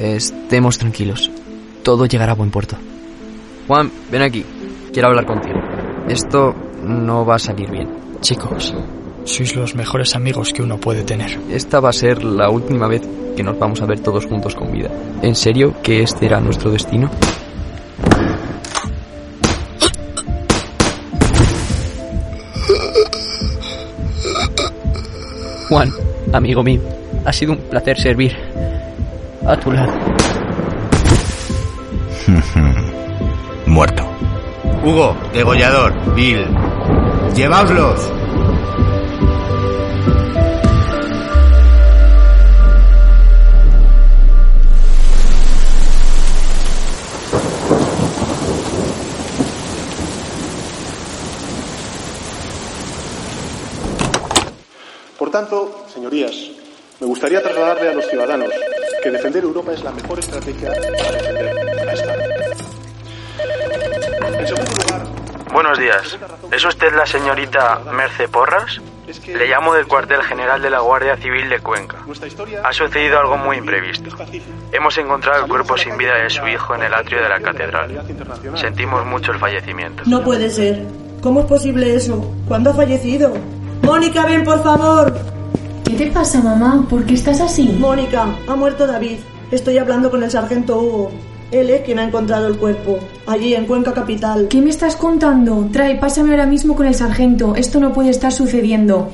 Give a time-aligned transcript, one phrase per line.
[0.00, 1.30] Estemos tranquilos.
[1.82, 2.74] Todo llegará a buen puerto.
[3.68, 4.42] Juan, ven aquí.
[4.94, 5.60] Quiero hablar contigo.
[6.08, 7.86] Esto no va a salir bien.
[8.22, 8.74] Chicos,
[9.24, 11.38] sois los mejores amigos que uno puede tener.
[11.50, 13.02] Esta va a ser la última vez
[13.36, 14.88] que nos vamos a ver todos juntos con vida.
[15.20, 17.10] ¿En serio que este era nuestro destino?
[25.68, 25.92] Juan,
[26.32, 26.80] amigo mío,
[27.26, 28.34] ha sido un placer servir
[29.50, 29.92] a tu lado.
[33.66, 34.04] Muerto.
[34.84, 36.46] Hugo, degollador, Bill.
[37.34, 38.12] Lleváoslos.
[55.18, 56.34] Por tanto, señorías,
[57.00, 58.50] me gustaría trasladarle a los ciudadanos
[59.02, 62.24] que defender Europa es la mejor estrategia para defender a España.
[64.38, 65.06] En segundo lugar,
[65.52, 66.18] Buenos días.
[66.52, 68.80] ¿Es usted la señorita Merce Porras?
[69.26, 71.96] Le llamo del cuartel general de la Guardia Civil de Cuenca.
[72.62, 74.16] Ha sucedido algo muy imprevisto.
[74.70, 78.00] Hemos encontrado el cuerpo sin vida de su hijo en el atrio de la catedral.
[78.54, 80.04] Sentimos mucho el fallecimiento.
[80.06, 80.86] No puede ser.
[81.20, 82.32] ¿Cómo es posible eso?
[82.46, 83.32] ¿Cuándo ha fallecido?
[83.82, 85.12] Mónica, ven por favor.
[85.90, 86.86] ¿Qué te pasa, mamá?
[86.88, 87.76] ¿Por qué estás así?
[87.80, 89.18] Mónica, ha muerto David.
[89.50, 91.10] Estoy hablando con el sargento Hugo.
[91.50, 94.46] Él es quien ha encontrado el cuerpo, allí en Cuenca Capital.
[94.48, 95.68] ¿Qué me estás contando?
[95.72, 97.56] Trae, pásame ahora mismo con el sargento.
[97.56, 99.10] Esto no puede estar sucediendo.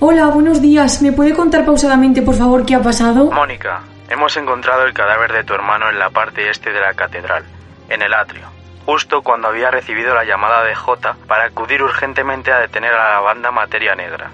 [0.00, 1.00] Hola, buenos días.
[1.00, 3.30] ¿Me puede contar pausadamente, por favor, qué ha pasado?
[3.30, 7.44] Mónica, hemos encontrado el cadáver de tu hermano en la parte este de la catedral,
[7.88, 8.48] en el atrio,
[8.84, 13.20] justo cuando había recibido la llamada de J para acudir urgentemente a detener a la
[13.20, 14.32] banda Materia Negra.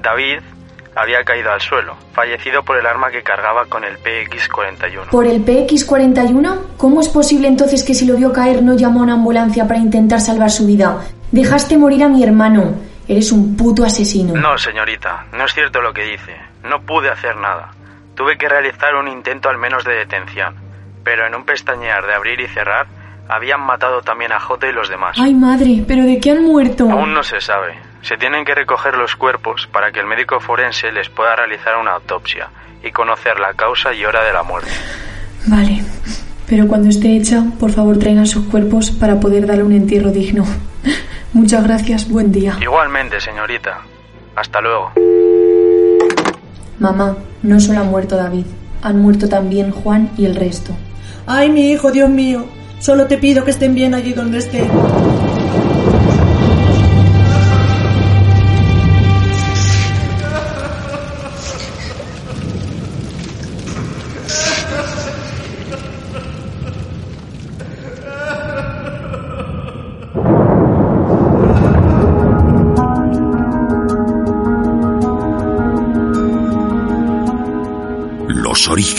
[0.00, 0.40] David
[0.94, 5.10] había caído al suelo, fallecido por el arma que cargaba con el PX-41.
[5.10, 6.76] ¿Por el PX-41?
[6.76, 9.80] ¿Cómo es posible entonces que si lo vio caer no llamó a una ambulancia para
[9.80, 11.00] intentar salvar su vida?
[11.30, 12.74] Dejaste morir a mi hermano.
[13.08, 14.34] Eres un puto asesino.
[14.34, 16.36] No, señorita, no es cierto lo que dice.
[16.64, 17.72] No pude hacer nada.
[18.14, 20.54] Tuve que realizar un intento al menos de detención,
[21.02, 22.86] pero en un pestañear de abrir y cerrar
[23.28, 25.16] habían matado también a J y los demás.
[25.18, 26.90] Ay, madre, ¿pero de qué han muerto?
[26.90, 27.91] Aún no se sabe.
[28.02, 31.92] Se tienen que recoger los cuerpos para que el médico forense les pueda realizar una
[31.92, 32.50] autopsia
[32.82, 34.70] y conocer la causa y hora de la muerte.
[35.46, 35.82] Vale,
[36.48, 40.44] pero cuando esté hecha, por favor traigan sus cuerpos para poder darle un entierro digno.
[41.32, 42.56] Muchas gracias, buen día.
[42.60, 43.80] Igualmente, señorita.
[44.34, 44.92] Hasta luego.
[46.78, 48.46] Mamá, no solo ha muerto David,
[48.82, 50.72] han muerto también Juan y el resto.
[51.26, 52.44] Ay, mi hijo, Dios mío.
[52.80, 54.68] Solo te pido que estén bien allí donde estén.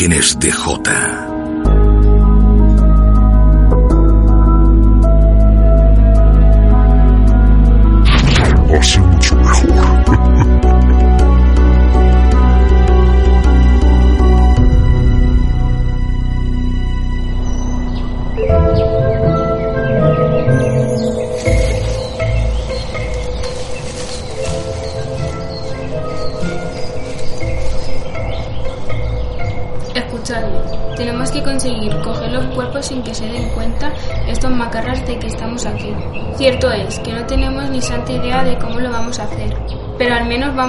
[0.03, 0.51] Orígenes de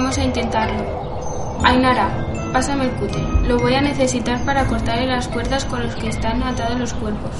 [0.05, 0.83] vamos a intentarlo.
[1.63, 2.07] Ainara,
[2.53, 3.23] pásame el cúter.
[3.47, 7.31] Lo voy a necesitar para cortarle las cuerdas con los que están atados los cuerpos.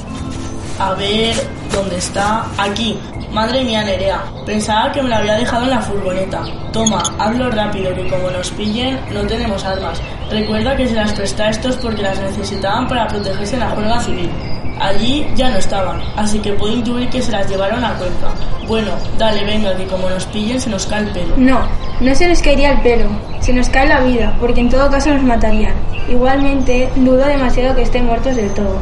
[0.80, 1.36] A ver,
[1.72, 2.44] ¿dónde está?
[2.58, 2.98] Aquí.
[3.32, 4.24] Madre mía, Nerea.
[4.48, 6.44] Pensaba que me la había dejado en la furgoneta.
[6.74, 10.02] Toma, hazlo rápido, que como nos pillen, no tenemos armas.
[10.32, 14.00] Recuerda que se las presté a estos porque las necesitaban para protegerse en la juerga
[14.00, 14.32] civil.
[14.80, 18.34] Allí ya no estaban, así que puedo intuir que se las llevaron a Cuenca.
[18.68, 21.38] Bueno, dale, venga, que como nos pillen se nos cae el pelo.
[21.38, 21.60] No,
[22.02, 23.10] no se nos caería el pelo,
[23.40, 25.74] se nos cae la vida, porque en todo caso nos matarían.
[26.10, 28.80] Igualmente, dudo demasiado que estén muertos del todo.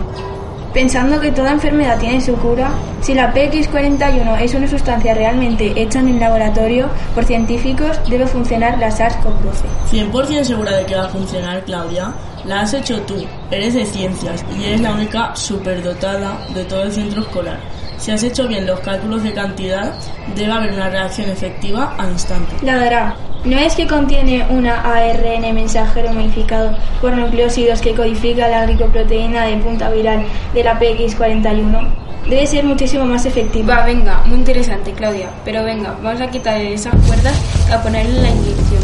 [0.74, 2.71] Pensando que toda enfermedad tiene su cura,
[3.01, 8.80] si la PX41 es una sustancia realmente hecha en el laboratorio por científicos, debe funcionar
[8.80, 10.12] la SARS-CoV-12.
[10.12, 12.12] 100% segura de que va a funcionar, Claudia.
[12.45, 16.92] La has hecho tú, eres de ciencias y eres la única superdotada de todo el
[16.92, 17.60] centro escolar.
[18.03, 19.94] Si has hecho bien los cálculos de cantidad,
[20.35, 22.53] debe haber una reacción efectiva al instante.
[22.61, 23.15] La dará.
[23.45, 29.55] ¿No es que contiene una ARN mensajero modificado por nucleósidos que codifica la glicoproteína de
[29.55, 31.94] punta viral de la PX41?
[32.29, 33.77] Debe ser muchísimo más efectiva.
[33.77, 35.29] Va, venga, muy interesante, Claudia.
[35.45, 38.83] Pero venga, vamos a quitar esas cuerdas y a ponerle la inyección.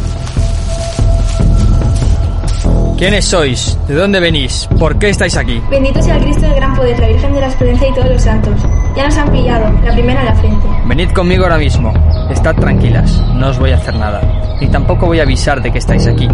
[2.98, 3.78] ¿Quiénes sois?
[3.86, 4.70] ¿De dónde venís?
[4.80, 5.62] ¿Por qué estáis aquí?
[5.70, 8.22] Bendito sea el Cristo de gran poder, la Virgen de la Esperanza y todos los
[8.22, 8.56] santos.
[8.96, 10.68] Ya nos han pillado, la primera en la frente.
[10.86, 11.94] Venid conmigo ahora mismo.
[12.30, 14.22] Estad tranquilas, no os voy a hacer nada.
[14.60, 16.28] Ni tampoco voy a avisar de que estáis aquí.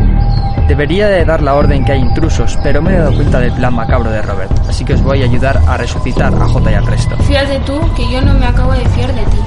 [0.68, 3.76] Debería de dar la orden que hay intrusos, pero me he dado cuenta del plan
[3.76, 6.88] macabro de Robert, así que os voy a ayudar a resucitar a J y al
[6.88, 7.16] resto.
[7.18, 9.38] Fíjate tú que yo no me acabo de fiar de ti.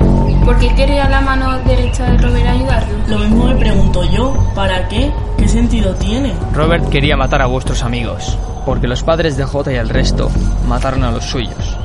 [0.45, 2.95] ¿Por qué quería la mano derecha de Robert ayudarlo?
[3.09, 5.11] Lo mismo me pregunto yo, ¿para qué?
[5.37, 6.33] ¿Qué sentido tiene?
[6.55, 10.31] Robert quería matar a vuestros amigos, porque los padres de J y el resto
[10.69, 11.77] mataron a los suyos,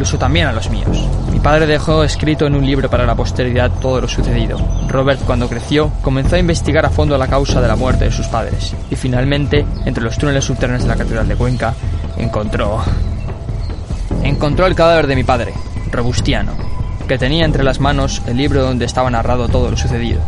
[0.00, 1.06] incluso también a los míos.
[1.30, 4.56] Mi padre dejó escrito en un libro para la posteridad todo lo sucedido.
[4.88, 8.26] Robert, cuando creció, comenzó a investigar a fondo la causa de la muerte de sus
[8.28, 11.74] padres, y finalmente, entre los túneles subterráneos de la Catedral de Cuenca,
[12.16, 12.82] encontró...
[14.22, 15.52] Encontró el cadáver de mi padre,
[15.92, 16.54] Robustiano,
[17.06, 20.22] que tenía entre las manos el libro donde estaba narrado todo lo sucedido.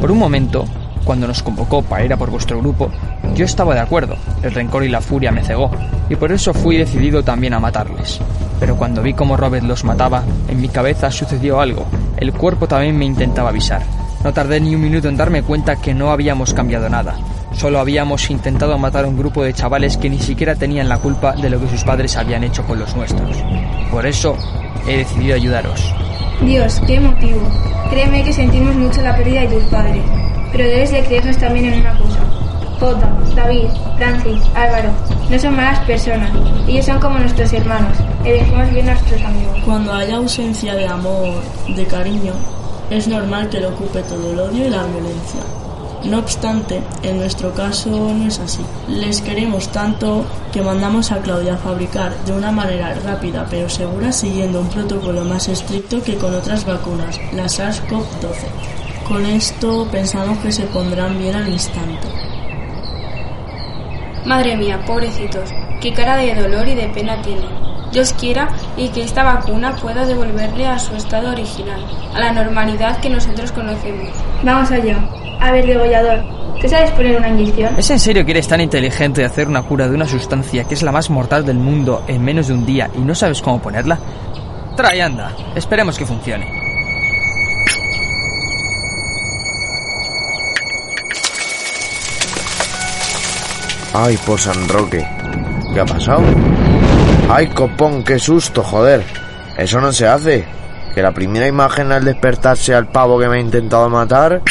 [0.00, 0.64] Por un momento,
[1.04, 2.90] cuando nos convocó para ir a por vuestro grupo,
[3.34, 5.70] yo estaba de acuerdo, el rencor y la furia me cegó,
[6.08, 8.20] y por eso fui decidido también a matarles.
[8.58, 11.86] Pero cuando vi cómo Robert los mataba, en mi cabeza sucedió algo,
[12.16, 13.82] el cuerpo también me intentaba avisar.
[14.22, 17.16] No tardé ni un minuto en darme cuenta que no habíamos cambiado nada,
[17.52, 21.32] solo habíamos intentado matar a un grupo de chavales que ni siquiera tenían la culpa
[21.32, 23.36] de lo que sus padres habían hecho con los nuestros.
[23.90, 24.36] Por eso
[24.86, 25.94] he decidido ayudaros.
[26.42, 27.40] Dios, qué motivo.
[27.90, 30.02] Créeme que sentimos mucho la pérdida de tus padres,
[30.52, 32.18] pero debes de creernos también en una cosa.
[32.78, 33.68] Jota, David,
[33.98, 34.90] Francis, Álvaro,
[35.28, 36.30] no son malas personas.
[36.66, 37.96] Ellos son como nuestros hermanos.
[38.24, 39.58] Elegimos bien a nuestros amigos.
[39.64, 42.32] Cuando haya ausencia de amor, de cariño,
[42.88, 45.40] es normal que lo ocupe todo el odio y la violencia.
[46.04, 48.62] No obstante, en nuestro caso no es así.
[48.88, 54.10] Les queremos tanto que mandamos a Claudia a fabricar de una manera rápida pero segura
[54.10, 58.79] siguiendo un protocolo más estricto que con otras vacunas, la SARS-CoV-12.
[59.10, 62.06] Con esto pensamos que se pondrán bien al instante.
[64.24, 67.50] Madre mía, pobrecitos, qué cara de dolor y de pena tienen.
[67.90, 68.46] Dios quiera
[68.76, 71.84] y que esta vacuna pueda devolverle a su estado original,
[72.14, 74.10] a la normalidad que nosotros conocemos.
[74.44, 74.96] Vamos allá.
[75.40, 76.22] A ver, degollador,
[76.60, 77.76] ¿tú sabes poner una inyección?
[77.76, 80.74] ¿Es en serio que eres tan inteligente de hacer una cura de una sustancia que
[80.74, 83.60] es la más mortal del mundo en menos de un día y no sabes cómo
[83.60, 83.98] ponerla?
[84.76, 85.32] Trae, anda.
[85.56, 86.59] Esperemos que funcione.
[93.92, 95.04] Ay, por San Roque.
[95.74, 96.22] ¿Qué ha pasado?
[97.28, 99.04] Ay, copón, qué susto, joder.
[99.56, 100.44] Eso no se hace.
[100.94, 104.42] Que la primera imagen al despertar sea el pavo que me ha intentado matar,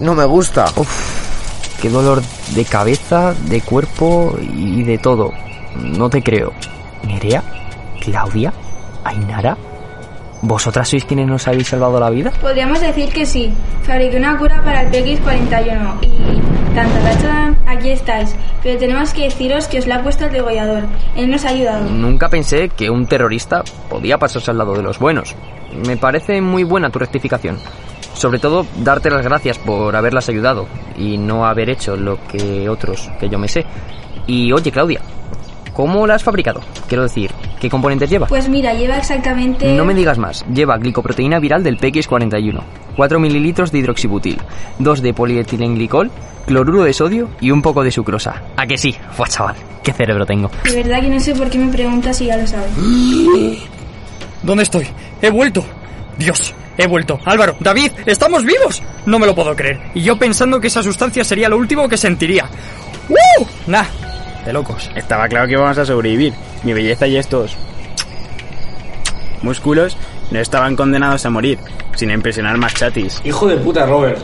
[0.00, 0.66] no me gusta.
[0.76, 2.22] Uf, qué dolor
[2.54, 5.32] de cabeza, de cuerpo y de todo.
[5.76, 6.52] No te creo.
[7.06, 7.42] ¿Nerea?
[8.02, 8.52] ¿Claudia?
[9.04, 9.56] ¿Ainara?
[10.42, 12.30] ¿Vosotras sois quienes nos habéis salvado la vida?
[12.40, 13.52] Podríamos decir que sí.
[13.82, 16.55] Fabriqué una cura para el PX41 y...
[16.76, 18.36] Tan, tan, tan, aquí estáis.
[18.62, 20.82] Pero tenemos que deciros que os la ha puesto el degollador.
[21.16, 21.88] Él nos ha ayudado.
[21.88, 25.34] Nunca pensé que un terrorista podía pasarse al lado de los buenos.
[25.86, 27.56] Me parece muy buena tu rectificación.
[28.12, 30.66] Sobre todo, darte las gracias por haberlas ayudado
[30.98, 33.64] y no haber hecho lo que otros que yo me sé.
[34.26, 35.00] Y oye, Claudia,
[35.72, 36.60] ¿cómo la has fabricado?
[36.88, 37.30] Quiero decir,
[37.66, 38.28] ¿qué componentes lleva?
[38.28, 39.72] Pues mira, lleva exactamente...
[39.72, 40.44] No me digas más.
[40.54, 42.62] Lleva glicoproteína viral del PX41,
[42.94, 44.38] 4 mililitros de hidroxibutil,
[44.78, 46.12] 2 de polietilenglicol,
[46.46, 48.40] cloruro de sodio y un poco de sucrosa.
[48.56, 48.94] ¿A que sí?
[49.10, 50.48] Fua, chaval, qué cerebro tengo.
[50.62, 52.70] De verdad que no sé por qué me preguntas si ya lo sabes.
[54.44, 54.86] ¿Dónde estoy?
[55.20, 55.64] He vuelto.
[56.16, 57.18] Dios, he vuelto.
[57.24, 58.80] Álvaro, David, estamos vivos.
[59.06, 59.80] No me lo puedo creer.
[59.92, 62.48] Y yo pensando que esa sustancia sería lo último que sentiría.
[63.08, 63.44] ¡Uh!
[63.66, 63.84] Nah,
[64.46, 64.90] de locos.
[64.94, 66.32] Estaba claro que íbamos a sobrevivir.
[66.62, 67.56] Mi belleza y estos
[69.42, 69.96] músculos
[70.30, 71.58] no estaban condenados a morir,
[71.94, 73.20] sin impresionar más chatis.
[73.24, 74.18] Hijo de puta, Robert,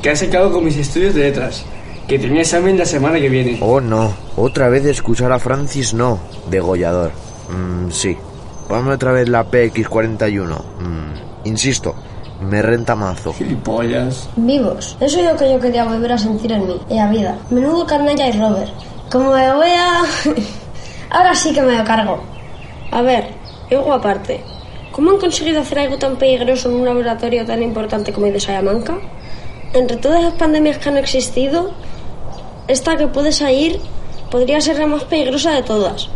[0.00, 1.64] que has secado con mis estudios de letras.
[2.08, 3.58] Que tenía examen la semana que viene.
[3.62, 4.14] Oh, no.
[4.36, 6.20] Otra vez de escuchar a Francis, no.
[6.50, 7.12] Degollador.
[7.48, 8.16] Mm, sí.
[8.68, 10.58] ponme otra vez la PX41.
[10.80, 11.94] Mm, insisto,
[12.42, 13.32] me renta mazo.
[13.32, 14.28] Gilipollas.
[14.36, 14.98] Vivos.
[15.00, 17.38] Eso es lo que yo quería volver a sentir en mí, en la vida.
[17.48, 18.72] Menudo carnella y Robert.
[19.10, 19.68] Como me voy.
[21.10, 22.20] Ahora sí que me lo cargo.
[22.90, 23.28] A ver,
[23.70, 24.42] algo aparte.
[24.92, 28.40] ¿Cómo han conseguido hacer algo tan peligroso en un laboratorio tan importante como el de
[28.40, 28.96] Salamanca?
[29.72, 31.72] Entre todas las pandemias que han existido,
[32.68, 33.80] esta que puede salir
[34.30, 36.08] podría ser la más peligrosa de todas.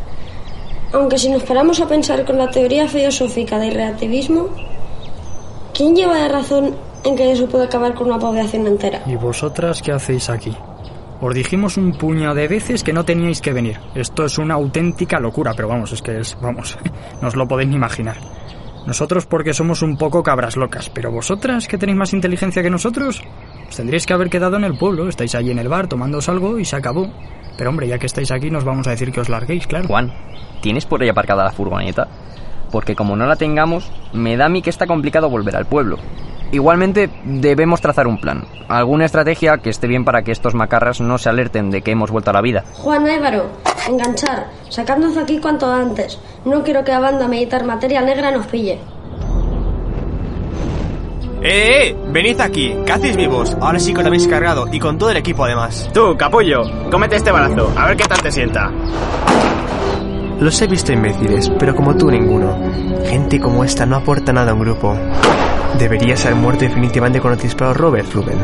[0.93, 4.49] Aunque si nos paramos a pensar con la teoría filosófica del relativismo,
[5.75, 9.03] ¿quién lleva la razón en que eso puede acabar con una población entera?
[9.07, 10.57] ¿Y vosotras qué hacéis aquí?
[11.21, 13.79] Os dijimos un puño de veces que no teníais que venir.
[13.95, 16.79] Esto es una auténtica locura, pero vamos, es que es, vamos,
[17.23, 18.17] no os lo podéis ni imaginar.
[18.87, 23.23] Nosotros porque somos un poco cabras locas, pero vosotras que tenéis más inteligencia que nosotros,
[23.69, 26.59] os tendríais que haber quedado en el pueblo, estáis allí en el bar tomándoos algo
[26.59, 27.13] y se acabó.
[27.59, 29.89] Pero hombre, ya que estáis aquí nos vamos a decir que os larguéis, claro.
[29.89, 30.15] Juan,
[30.63, 32.09] ¿tienes por ahí aparcada la furgoneta?
[32.71, 35.99] Porque como no la tengamos, me da a mí que está complicado volver al pueblo.
[36.51, 38.45] Igualmente, debemos trazar un plan.
[38.69, 42.11] Alguna estrategia que esté bien para que estos macarras no se alerten de que hemos
[42.11, 42.65] vuelto a la vida.
[42.73, 43.51] Juan Álvaro,
[43.87, 46.19] enganchar, sacadnos de aquí cuanto antes.
[46.47, 48.79] No quiero que la banda militar materia negra nos pille.
[51.43, 51.97] ¡Eh, eh!
[52.09, 53.57] Venid aquí, ¿qué hacéis vivos?
[53.61, 55.89] Ahora sí que lo habéis cargado y con todo el equipo además.
[55.93, 58.73] Tú, capullo, cómete este balazo, a ver qué tal te sienta.
[60.41, 62.57] Los he visto imbéciles, pero como tú ninguno.
[63.07, 64.97] Gente como esta no aporta nada a un grupo.
[65.79, 68.39] Deberías haber muerto definitivamente cuando te disparó Robert, Rubén.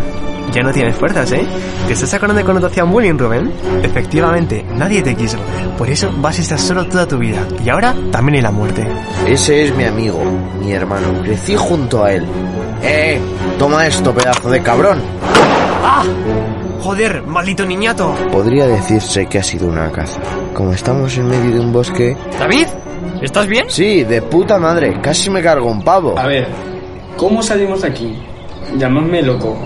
[0.53, 1.47] Ya no tienes fuerzas, ¿eh?
[1.87, 3.51] ¿Te estás sacando de connotación bullying, Rubén?
[3.83, 5.39] Efectivamente, nadie te quiso.
[5.79, 7.47] Por eso vas a estar solo toda tu vida.
[7.65, 8.87] Y ahora también en la muerte.
[9.27, 10.21] Ese es mi amigo,
[10.61, 11.23] mi hermano.
[11.23, 12.25] Crecí junto a él.
[12.83, 13.21] ¡Eh!
[13.59, 14.99] Toma esto, pedazo de cabrón.
[15.83, 16.05] ¡Ah!
[16.83, 18.15] Joder, maldito niñato.
[18.31, 20.21] Podría decirse que ha sido una caza.
[20.53, 22.17] Como estamos en medio de un bosque...
[22.39, 22.67] David,
[23.23, 23.65] ¿estás bien?
[23.69, 25.01] Sí, de puta madre.
[25.01, 26.19] Casi me cargo un pavo.
[26.19, 26.47] A ver,
[27.17, 28.19] ¿cómo salimos de aquí?
[28.77, 29.57] Llamadme loco.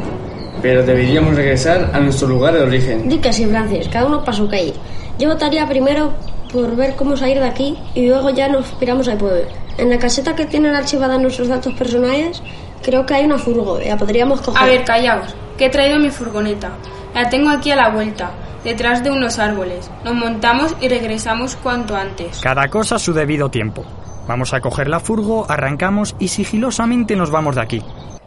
[0.63, 3.09] Pero deberíamos regresar a nuestro lugar de origen.
[3.09, 4.75] Di que sí, Francis, cada uno para su calle.
[5.19, 6.13] Yo votaría primero
[6.53, 9.43] por ver cómo salir de aquí y luego ya nos piramos al pueblo.
[9.77, 12.43] En la caseta que tienen archivada nuestros datos personales,
[12.83, 14.63] creo que hay una furgo, la podríamos coger.
[14.63, 16.73] A ver, callaos, que he traído mi furgoneta.
[17.19, 18.31] La tengo aquí a la vuelta,
[18.63, 19.91] detrás de unos árboles.
[20.05, 22.39] Nos montamos y regresamos cuanto antes.
[22.41, 23.85] Cada cosa a su debido tiempo.
[24.29, 27.83] Vamos a coger la furgo, arrancamos y sigilosamente nos vamos de aquí.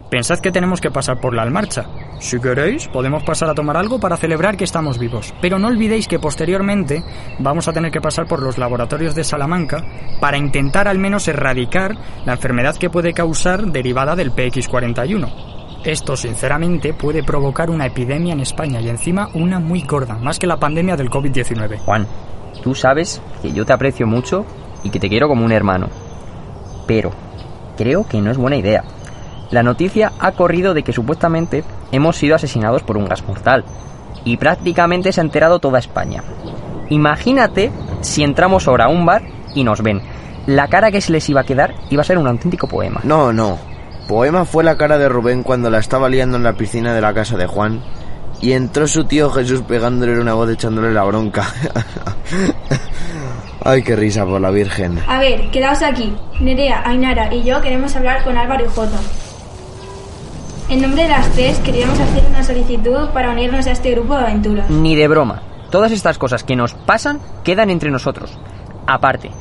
[0.09, 1.85] Pensad que tenemos que pasar por la almarcha.
[2.19, 5.33] Si queréis, podemos pasar a tomar algo para celebrar que estamos vivos.
[5.39, 7.01] Pero no olvidéis que posteriormente
[7.39, 9.85] vamos a tener que pasar por los laboratorios de Salamanca
[10.19, 11.95] para intentar al menos erradicar
[12.25, 15.60] la enfermedad que puede causar derivada del PX41.
[15.83, 20.45] Esto, sinceramente, puede provocar una epidemia en España y encima una muy gorda, más que
[20.45, 21.79] la pandemia del COVID-19.
[21.79, 22.05] Juan,
[22.61, 24.45] tú sabes que yo te aprecio mucho
[24.83, 25.89] y que te quiero como un hermano.
[26.85, 27.11] Pero
[27.77, 28.83] creo que no es buena idea.
[29.49, 33.65] La noticia ha corrido de que supuestamente hemos sido asesinados por un gas mortal.
[34.23, 36.23] Y prácticamente se ha enterado toda España.
[36.89, 37.71] Imagínate
[38.01, 39.23] si entramos ahora a un bar
[39.55, 39.99] y nos ven.
[40.45, 43.01] La cara que se les iba a quedar iba a ser un auténtico poema.
[43.03, 43.70] No, no.
[44.11, 47.13] Poema fue la cara de Rubén cuando la estaba liando en la piscina de la
[47.13, 47.81] casa de Juan
[48.41, 51.47] y entró su tío Jesús pegándole una voz echándole la bronca.
[53.63, 54.99] Ay, qué risa por la Virgen.
[55.07, 56.13] A ver, quedaos aquí.
[56.41, 58.99] Nerea, Ainara y yo queremos hablar con Álvaro y Jota.
[60.67, 64.23] En nombre de las tres queríamos hacer una solicitud para unirnos a este grupo de
[64.23, 64.69] aventuras.
[64.69, 65.41] Ni de broma.
[65.69, 68.37] Todas estas cosas que nos pasan quedan entre nosotros.
[68.87, 69.31] Aparte,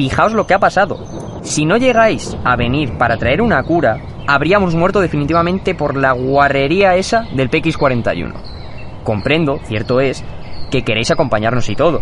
[0.00, 0.96] fijaos lo que ha pasado.
[1.42, 6.96] Si no llegáis a venir para traer una cura, habríamos muerto definitivamente por la guarrería
[6.96, 8.32] esa del PX41.
[9.04, 10.24] Comprendo, cierto es,
[10.70, 12.00] que queréis acompañarnos y todo.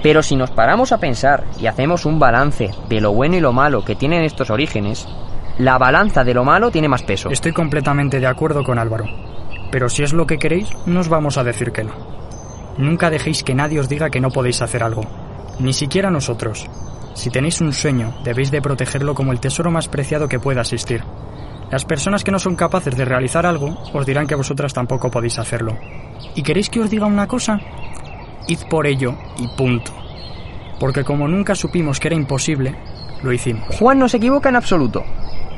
[0.00, 3.52] Pero si nos paramos a pensar y hacemos un balance de lo bueno y lo
[3.52, 5.08] malo que tienen estos orígenes,
[5.58, 7.30] la balanza de lo malo tiene más peso.
[7.30, 9.06] Estoy completamente de acuerdo con Álvaro.
[9.72, 11.94] Pero si es lo que queréis, no os vamos a decir que no.
[12.78, 15.02] Nunca dejéis que nadie os diga que no podéis hacer algo.
[15.58, 16.68] Ni siquiera nosotros.
[17.14, 21.02] Si tenéis un sueño, debéis de protegerlo como el tesoro más preciado que pueda existir.
[21.70, 25.38] Las personas que no son capaces de realizar algo os dirán que vosotras tampoco podéis
[25.38, 25.78] hacerlo.
[26.34, 27.60] ¿Y queréis que os diga una cosa?
[28.48, 29.92] Id por ello y punto.
[30.80, 32.76] Porque como nunca supimos que era imposible,
[33.22, 33.76] lo hicimos.
[33.78, 35.04] Juan no se equivoca en absoluto.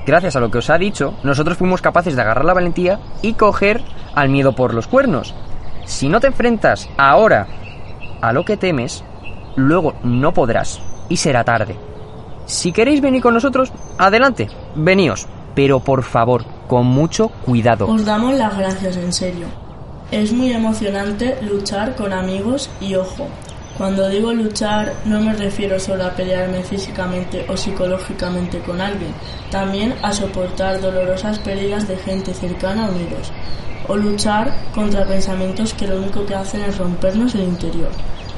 [0.06, 3.32] Gracias a lo que os ha dicho, nosotros fuimos capaces de agarrar la valentía y
[3.32, 3.82] coger
[4.14, 5.34] al miedo por los cuernos.
[5.84, 7.46] Si no te enfrentas ahora
[8.20, 9.02] a lo que temes,
[9.56, 11.76] luego no podrás y será tarde.
[12.46, 15.26] Si queréis venir con nosotros, adelante, veníos.
[15.54, 17.88] Pero por favor, con mucho cuidado.
[17.88, 19.46] Os damos las gracias, en serio.
[20.10, 23.26] Es muy emocionante luchar con amigos y ojo,
[23.76, 29.12] Cuando digo luchar no me refiero solo a pelearme físicamente o psicológicamente con alguien,
[29.50, 33.32] también a soportar dolorosas pérdidas de gente cercana unidos,
[33.86, 37.90] o luchar contra pensamientos que lo único que hacen es rompernos el interior,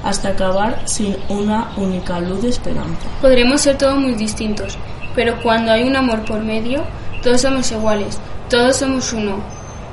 [0.04, 3.08] hasta acabar sin una única luz de esperanza.
[3.20, 4.78] Podremos ser todos muy distintos,
[5.14, 6.82] pero cuando hay un amor por medio,
[7.22, 9.36] todos somos iguales, todos somos uno.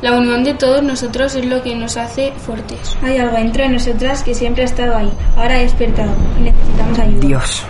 [0.02, 2.98] La unión de todos nosotros es lo que nos hace fuertes.
[3.02, 5.12] Hay algo entre nosotras que siempre ha estado ahí.
[5.36, 7.28] Ahora ha despertado y necesitamos ayuda.
[7.28, 7.64] Dios,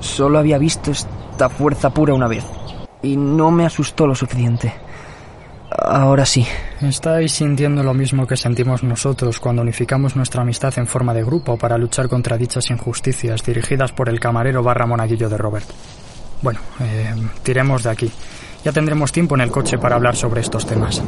[0.00, 2.44] solo había visto esta fuerza pura una vez.
[3.02, 4.72] Y no me asustó lo suficiente.
[5.78, 6.46] Ahora sí.
[6.80, 11.56] Estáis sintiendo lo mismo que sentimos nosotros cuando unificamos nuestra amistad en forma de grupo
[11.56, 15.68] para luchar contra dichas injusticias dirigidas por el camarero barra monaguillo de Robert.
[16.42, 18.10] Bueno, eh, tiremos de aquí.
[18.64, 21.02] Ya tendremos tiempo en el coche para hablar sobre estos temas.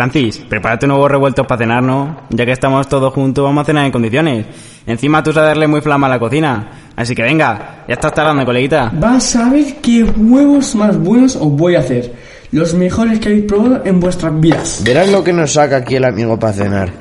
[0.00, 2.22] Francis, prepárate un nuevo revuelto para cenar, ¿no?
[2.30, 4.46] Ya que estamos todos juntos, vamos a cenar en condiciones.
[4.86, 6.70] Encima tú sabes darle muy flama a la cocina.
[6.96, 8.90] Así que venga, ya estás tardando, coleguita.
[8.94, 12.14] Vas a ver qué huevos más buenos os voy a hacer.
[12.50, 14.80] Los mejores que habéis probado en vuestras vidas.
[14.82, 16.92] Verás lo que nos saca aquí el amigo para cenar.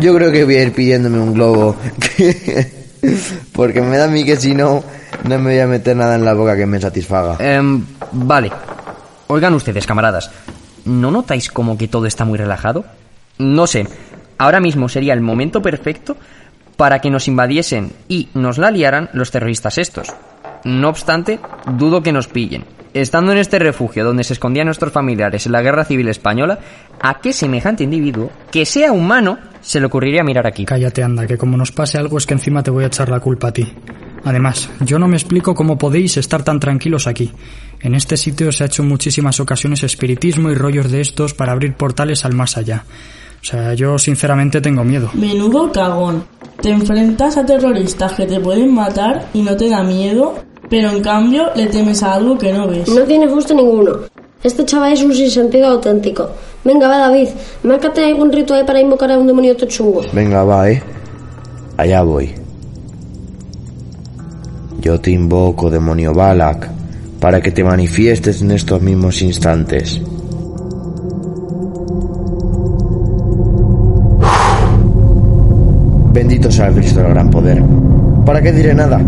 [0.00, 1.76] Yo creo que voy a ir pidiéndome un globo.
[3.52, 4.82] Porque me da a mí que si no,
[5.22, 7.36] no me voy a meter nada en la boca que me satisfaga.
[7.38, 7.80] Em,
[8.10, 8.50] vale.
[9.28, 10.32] Oigan ustedes, camaradas.
[10.84, 12.84] ¿No notáis como que todo está muy relajado?
[13.38, 13.86] No sé.
[14.38, 16.16] Ahora mismo sería el momento perfecto
[16.76, 20.14] para que nos invadiesen y nos la liaran los terroristas estos.
[20.64, 21.38] No obstante,
[21.76, 22.64] dudo que nos pillen.
[22.92, 26.58] Estando en este refugio donde se escondían nuestros familiares en la Guerra Civil Española,
[27.00, 30.64] ¿a qué semejante individuo, que sea humano, se le ocurriría mirar aquí?
[30.64, 33.20] Cállate, anda, que como nos pase algo es que encima te voy a echar la
[33.20, 33.72] culpa a ti.
[34.24, 37.32] Además, yo no me explico cómo podéis estar tan tranquilos aquí.
[37.80, 41.52] En este sitio se ha hecho en muchísimas ocasiones espiritismo y rollos de estos para
[41.52, 42.84] abrir portales al más allá.
[43.40, 45.10] O sea, yo sinceramente tengo miedo.
[45.14, 46.24] Menudo cagón.
[46.60, 50.34] Te enfrentas a terroristas que te pueden matar y no te da miedo,
[50.68, 52.88] pero en cambio le temes a algo que no ves.
[52.88, 54.00] No tiene gusto ninguno.
[54.42, 56.30] Este chaval es un sinsentido auténtico.
[56.64, 57.28] Venga, va David,
[57.62, 60.02] márcate algún ritual para invocar a un demonio tochungo.
[60.12, 60.82] Venga, va, eh.
[61.78, 62.34] Allá voy.
[64.80, 66.70] Yo te invoco, demonio Balak,
[67.20, 70.00] para que te manifiestes en estos mismos instantes.
[76.14, 77.62] Bendito sea el Cristo del gran poder.
[78.24, 78.98] ¿Para qué diré nada?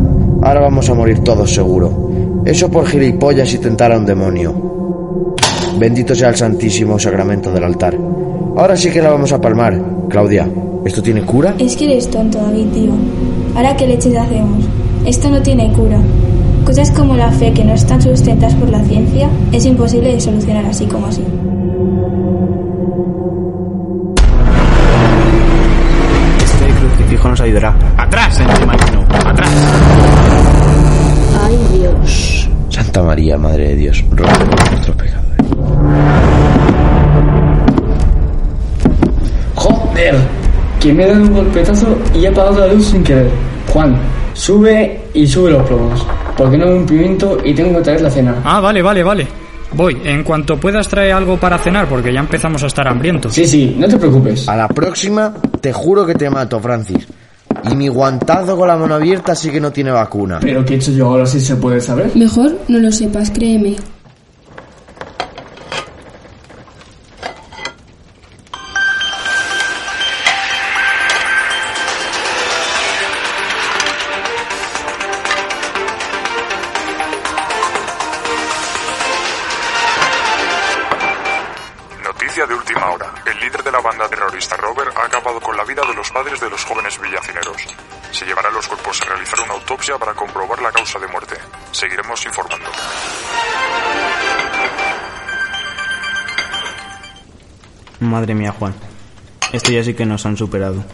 [0.42, 2.42] Ahora vamos a morir todos seguro.
[2.44, 5.34] Eso por gilipollas y tentar a un demonio.
[5.78, 7.96] Bendito sea el Santísimo Sacramento del altar.
[8.56, 9.80] Ahora sí que la vamos a palmar.
[10.10, 10.46] Claudia,
[10.84, 11.54] ¿esto tiene cura?
[11.58, 12.92] Es que eres tonto, David, tío.
[13.54, 14.64] Ahora qué leches hacemos.
[15.06, 15.98] Esto no tiene cura.
[16.64, 20.64] Cosas como la fe que no están sustentadas por la ciencia es imposible de solucionar
[20.66, 21.24] así como así.
[26.38, 27.74] Este crucifijo nos ayudará.
[27.96, 29.28] ¡Atrás, encima no!
[29.28, 29.50] ¡Atrás!
[31.42, 32.48] Ay, Dios.
[32.68, 35.26] Santa María, Madre de Dios, ruega por nuestros pecados.
[39.56, 40.16] ¡Joder!
[40.80, 43.30] Que me he dado un golpetazo y he apagado la luz sin querer.
[43.72, 43.96] Juan,
[44.34, 46.06] sube y sube los plomos.
[46.36, 48.36] Porque no hay un pimiento y tengo que traer la cena.
[48.44, 49.26] Ah, vale, vale, vale.
[49.74, 53.32] Voy, en cuanto puedas traer algo para cenar, porque ya empezamos a estar hambrientos.
[53.32, 54.48] Sí, sí, no te preocupes.
[54.48, 57.06] A la próxima, te juro que te mato, Francis.
[57.70, 60.38] Y mi guantazo con la mano abierta sí que no tiene vacuna.
[60.40, 62.10] ¿Pero qué he hecho yo ahora sí se puede saber?
[62.14, 63.76] Mejor no lo sepas, créeme.
[84.62, 87.56] Robert ha acabado con la vida de los padres de los jóvenes villacineros.
[88.12, 91.34] Se llevarán los cuerpos a realizar una autopsia para comprobar la causa de muerte.
[91.72, 92.70] Seguiremos informando.
[97.98, 98.72] Madre mía, Juan.
[99.52, 100.84] Esto ya sí que nos han superado.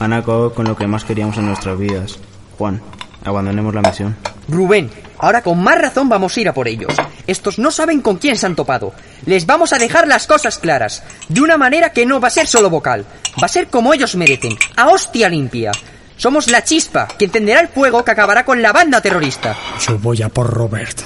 [0.00, 2.18] Han acabado con lo que más queríamos en nuestras vidas.
[2.58, 2.82] Juan,
[3.24, 4.16] abandonemos la misión.
[4.48, 6.92] Rubén, ahora con más razón vamos a ir a por ellos.
[7.26, 8.92] Estos no saben con quién se han topado.
[9.26, 11.02] Les vamos a dejar las cosas claras.
[11.28, 13.06] De una manera que no va a ser solo vocal.
[13.40, 14.56] Va a ser como ellos merecen.
[14.76, 15.72] A hostia limpia.
[16.16, 19.56] Somos la chispa que encenderá el fuego que acabará con la banda terrorista.
[19.86, 21.00] Yo voy a por Robert.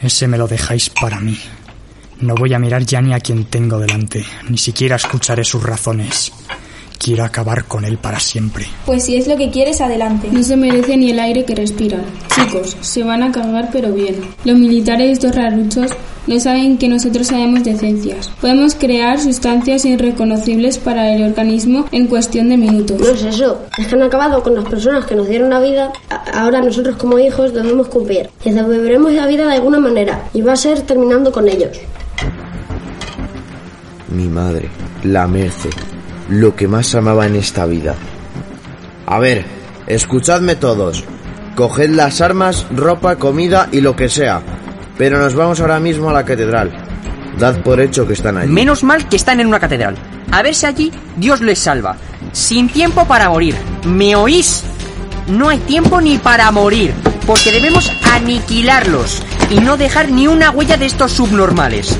[0.00, 1.38] Ese me lo dejáis para mí.
[2.20, 6.32] No voy a mirar ya ni a quien tengo delante, ni siquiera escucharé sus razones.
[6.98, 8.66] Quiero acabar con él para siempre.
[8.86, 10.28] Pues si es lo que quieres, adelante.
[10.30, 12.02] No se merece ni el aire que respiran.
[12.34, 14.16] Chicos, se van a cagar pero bien.
[14.44, 15.90] Los militares estos raruchos
[16.26, 18.30] no saben que nosotros sabemos de ciencias.
[18.40, 23.00] Podemos crear sustancias irreconocibles para el organismo en cuestión de minutos.
[23.00, 25.90] No es eso, es que han acabado con las personas que nos dieron la vida.
[26.34, 28.28] Ahora nosotros como hijos debemos cumplir.
[28.44, 31.78] Les devolveremos la vida de alguna manera y va a ser terminando con ellos.
[34.10, 34.68] Mi madre,
[35.04, 35.70] la Merce,
[36.28, 37.94] lo que más amaba en esta vida.
[39.06, 39.44] A ver,
[39.86, 41.04] escuchadme todos.
[41.54, 44.42] Coged las armas, ropa, comida y lo que sea.
[44.96, 46.70] Pero nos vamos ahora mismo a la catedral.
[47.38, 48.50] Dad por hecho que están allí.
[48.50, 49.96] Menos mal que están en una catedral.
[50.30, 51.96] A ver si allí Dios les salva.
[52.32, 53.54] Sin tiempo para morir.
[53.86, 54.64] ¿Me oís?
[55.28, 56.92] No hay tiempo ni para morir.
[57.26, 59.22] Porque debemos aniquilarlos.
[59.50, 61.96] Y no dejar ni una huella de estos subnormales.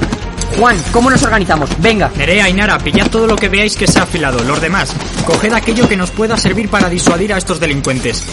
[0.57, 1.71] Juan, ¿cómo nos organizamos?
[1.81, 2.11] Venga.
[2.17, 4.43] Nerea y Nara, pillad todo lo que veáis que sea afilado.
[4.45, 4.95] Los demás,
[5.27, 8.25] coged aquello que nos pueda servir para disuadir a estos delincuentes.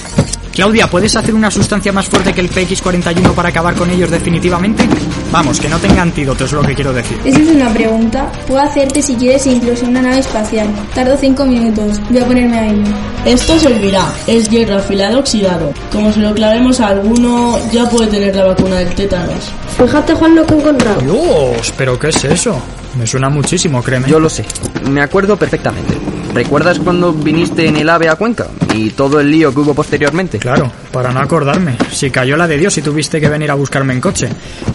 [0.56, 4.88] Claudia, ¿puedes hacer una sustancia más fuerte que el PX-41 para acabar con ellos definitivamente?
[5.30, 7.20] Vamos, que no tenga antídoto, es lo que quiero decir.
[7.26, 8.32] Esa es una pregunta.
[8.48, 10.70] Puedo hacerte si quieres incluso una nave espacial.
[10.94, 12.00] Tardo cinco minutos.
[12.10, 12.84] Voy a ponerme a ello.
[13.26, 14.06] Esto servirá.
[14.28, 15.74] Es hierro afilado oxidado.
[15.92, 19.52] Como se lo clavemos a alguno, ya puede tener la vacuna del tétanos.
[19.78, 21.02] Fíjate, Juan, lo que he encontrado.
[21.02, 22.58] Dios, ¿pero qué es eso?
[22.98, 24.08] Me suena muchísimo, créeme.
[24.08, 24.46] Yo lo sé.
[24.90, 25.96] Me acuerdo perfectamente.
[26.36, 28.48] ¿Recuerdas cuando viniste en el AVE a Cuenca?
[28.74, 30.38] Y todo el lío que hubo posteriormente.
[30.38, 31.78] Claro, para no acordarme.
[31.90, 34.28] Si cayó la de Dios y tuviste que venir a buscarme en coche.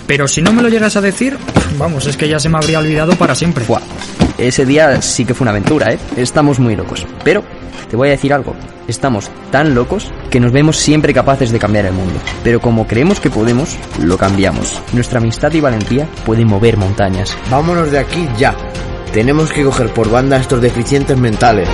[0.07, 1.37] Pero si no me lo llegas a decir,
[1.77, 3.67] vamos, es que ya se me habría olvidado para siempre.
[3.67, 3.83] Buah,
[4.39, 5.99] ese día sí que fue una aventura, ¿eh?
[6.17, 7.07] Estamos muy locos.
[7.25, 7.45] Pero,
[7.91, 8.57] te voy a decir algo.
[8.89, 12.19] Estamos tan locos que nos vemos siempre capaces de cambiar el mundo.
[12.43, 14.81] Pero como creemos que podemos, lo cambiamos.
[14.95, 17.37] Nuestra amistad y valentía pueden mover montañas.
[17.51, 18.57] Vámonos de aquí ya.
[19.13, 21.69] Tenemos que coger por banda a estos deficientes mentales.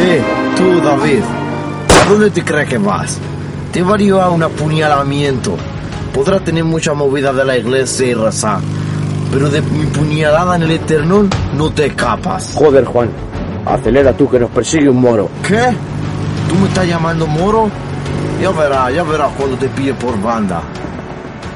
[0.00, 0.22] Eh,
[0.56, 1.22] tú, David.
[2.00, 3.18] ¿A dónde te crees que vas?
[3.72, 5.56] Te va a llevar un apuñalamiento.
[6.14, 8.60] Podrás tener mucha movida de la iglesia y rezar.
[9.32, 12.54] Pero de mi puñalada en el Eternón no te escapas.
[12.54, 13.10] Joder, Juan.
[13.66, 15.28] Acelera tú que nos persigue un moro.
[15.46, 15.68] ¿Qué?
[16.48, 17.68] ¿Tú me estás llamando moro?
[18.40, 20.62] Ya verás, ya verás cuando te pille por banda.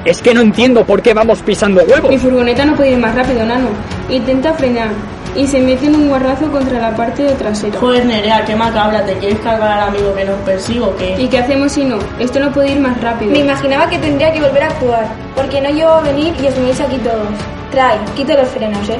[0.04, 2.10] Es que no entiendo por qué vamos pisando huevos.
[2.10, 3.68] Mi furgoneta no puede ir más rápido, Nano.
[4.10, 4.88] Intenta frenar
[5.34, 7.78] y se mete en un guarrazo contra la parte de trasera.
[7.78, 9.04] Joder, Nerea, qué macabra.
[9.04, 11.16] ¿Te quieres cargar al amigo que nos persigue o qué?
[11.18, 11.98] ¿Y qué hacemos si no?
[12.18, 13.32] Esto no puede ir más rápido.
[13.32, 15.06] Me imaginaba que tendría que volver a actuar.
[15.34, 17.28] Porque no llevo a venir y os venís aquí todos.
[17.72, 18.98] Trae, quito los frenos, ¿eh?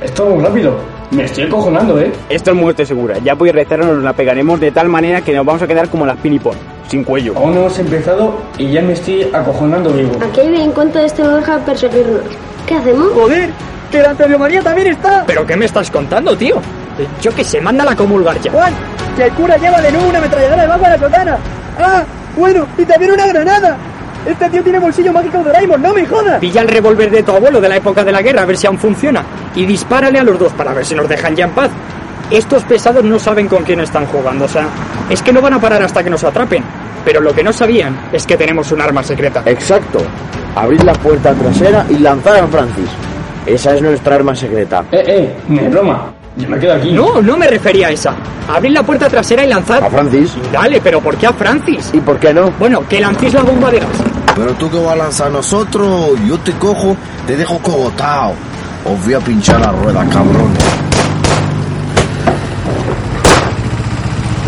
[0.00, 0.76] Esto es muy rápido.
[1.10, 2.10] Me estoy acojonando, ¿eh?
[2.30, 3.18] Esto es muerte segura.
[3.18, 6.06] Ya por rezar nos la pegaremos de tal manera que nos vamos a quedar como
[6.06, 6.56] las pinipón,
[6.88, 7.34] sin cuello.
[7.36, 10.12] Aún no hemos empezado y ya me estoy acojonando vivo.
[10.22, 12.22] Aquí hay en cuanto este no deja de perseguirnos.
[12.66, 13.12] ¿Qué hacemos?
[13.12, 13.50] ¡Joder!
[13.90, 15.24] ¡Que la Antonio María también está!
[15.26, 16.56] ¿Pero qué me estás contando, tío?
[17.20, 18.50] Yo que se manda la comulgar ya.
[18.52, 18.72] Juan,
[19.16, 21.38] que el cura lleva de nuevo una ametralladora debajo de la sotana.
[21.78, 22.04] Ah,
[22.36, 23.76] bueno, y también una granada.
[24.26, 26.40] Este tío tiene bolsillo mágico Doraemon, no me jodas.
[26.40, 28.66] Pilla el revólver de tu abuelo de la época de la guerra a ver si
[28.66, 29.24] aún funciona.
[29.54, 31.70] Y dispárale a los dos para ver si nos dejan ya en paz.
[32.30, 34.68] Estos pesados no saben con quién están jugando, o sea,
[35.08, 36.62] es que no van a parar hasta que nos atrapen.
[37.04, 39.42] Pero lo que no sabían es que tenemos un arma secreta.
[39.46, 40.00] Exacto.
[40.54, 42.90] Abrir la puerta trasera y lanzar a Francis.
[43.46, 44.84] Esa es nuestra arma secreta.
[44.92, 46.12] Eh, eh, ni broma.
[46.36, 46.92] Yo me quedo aquí.
[46.92, 48.14] No, no me refería a esa.
[48.48, 49.82] Abrir la puerta trasera y lanzar.
[49.82, 50.34] ¿A Francis?
[50.52, 51.90] Dale, pero ¿por qué a Francis?
[51.94, 52.50] ¿Y por qué no?
[52.58, 53.88] Bueno, que lancéis la bomba de gas.
[54.38, 56.96] Pero tú que vas a lanzar a nosotros, yo te cojo,
[57.26, 58.34] te dejo cogotao.
[58.84, 60.54] Os voy a pinchar la rueda, cabrón.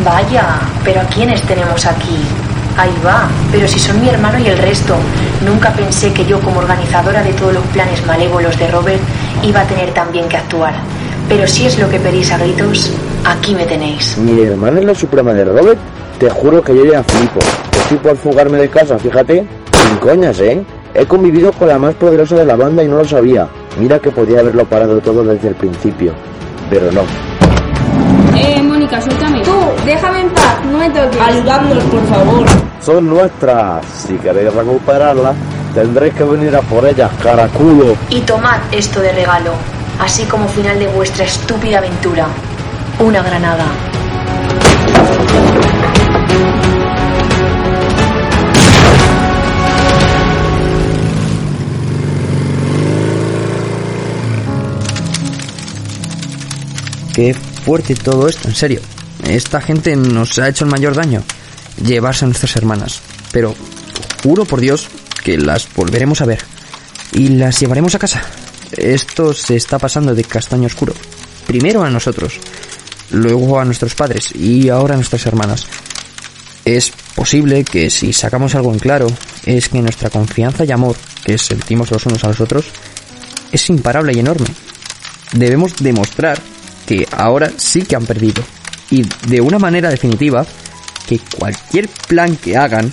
[0.04, 2.16] Vaya, pero ¿a quiénes tenemos aquí?
[2.76, 4.94] Ahí va, pero si son mi hermano y el resto.
[5.44, 9.00] Nunca pensé que yo, como organizadora de todos los planes malévolos de Robert,
[9.42, 10.74] iba a tener también que actuar.
[11.28, 12.92] Pero si es lo que pedís a gritos,
[13.24, 14.16] aquí me tenéis.
[14.18, 15.80] Mi hermana es la suprema de Robert.
[16.20, 17.40] Te juro que yo ya flipo.
[17.72, 19.59] Estoy por fugarme de casa, fíjate.
[19.90, 20.64] Sin coñas, ¿eh?
[20.94, 23.48] He convivido con la más poderosa de la banda y no lo sabía.
[23.76, 26.12] Mira que podía haberlo parado todo desde el principio.
[26.70, 27.00] Pero no.
[28.36, 29.42] Eh, Mónica, suéltame.
[29.42, 29.50] Tú,
[29.84, 31.20] déjame en paz, no me toques.
[31.20, 32.46] Ayudadnos, por favor.
[32.80, 33.84] Son nuestras.
[33.84, 35.34] Si queréis recuperarlas,
[35.74, 37.96] tendréis que venir a por ellas, caraculo.
[38.10, 39.50] Y tomad esto de regalo,
[39.98, 42.28] así como final de vuestra estúpida aventura.
[43.00, 43.64] Una granada.
[57.12, 58.80] Qué fuerte todo esto, en serio.
[59.24, 61.22] Esta gente nos ha hecho el mayor daño.
[61.84, 63.00] Llevarse a nuestras hermanas.
[63.32, 63.54] Pero
[64.22, 64.88] juro por Dios
[65.22, 66.40] que las volveremos a ver.
[67.12, 68.22] Y las llevaremos a casa.
[68.72, 70.94] Esto se está pasando de castaño oscuro.
[71.46, 72.34] Primero a nosotros,
[73.10, 75.66] luego a nuestros padres y ahora a nuestras hermanas.
[76.64, 79.08] Es posible que si sacamos algo en claro
[79.44, 80.94] es que nuestra confianza y amor
[81.24, 82.66] que sentimos los unos a los otros
[83.50, 84.46] es imparable y enorme.
[85.32, 86.40] Debemos demostrar
[86.90, 88.42] que ahora sí que han perdido.
[88.90, 90.44] Y de una manera definitiva,
[91.06, 92.92] que cualquier plan que hagan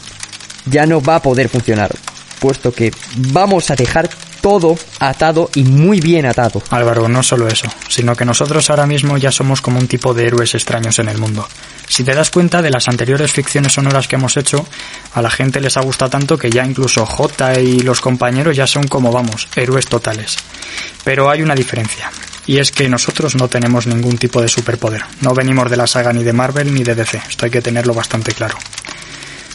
[0.68, 1.92] ya no va a poder funcionar.
[2.40, 2.92] Puesto que
[3.32, 4.08] vamos a dejar
[4.40, 6.62] todo atado y muy bien atado.
[6.70, 10.28] Álvaro, no solo eso, sino que nosotros ahora mismo ya somos como un tipo de
[10.28, 11.48] héroes extraños en el mundo.
[11.88, 14.64] Si te das cuenta de las anteriores ficciones sonoras que hemos hecho,
[15.16, 18.68] a la gente les ha gustado tanto que ya incluso J y los compañeros ya
[18.68, 20.38] son como vamos, héroes totales.
[21.04, 22.12] Pero hay una diferencia,
[22.48, 25.04] y es que nosotros no tenemos ningún tipo de superpoder.
[25.22, 27.94] No venimos de la saga ni de Marvel ni de DC, esto hay que tenerlo
[27.94, 28.58] bastante claro.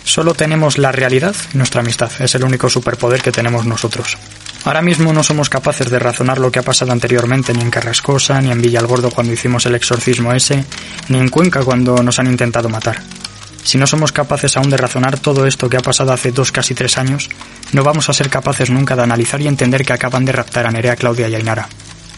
[0.05, 4.18] Solo tenemos la realidad y nuestra amistad, es el único superpoder que tenemos nosotros.
[4.64, 8.40] Ahora mismo no somos capaces de razonar lo que ha pasado anteriormente ni en Carrascosa,
[8.40, 10.64] ni en Villalgordo cuando hicimos el exorcismo ese,
[11.09, 13.02] ni en Cuenca cuando nos han intentado matar.
[13.64, 16.74] Si no somos capaces aún de razonar todo esto que ha pasado hace dos, casi
[16.74, 17.28] tres años,
[17.72, 20.70] no vamos a ser capaces nunca de analizar y entender que acaban de raptar a
[20.70, 21.68] Nerea, Claudia y Ainara.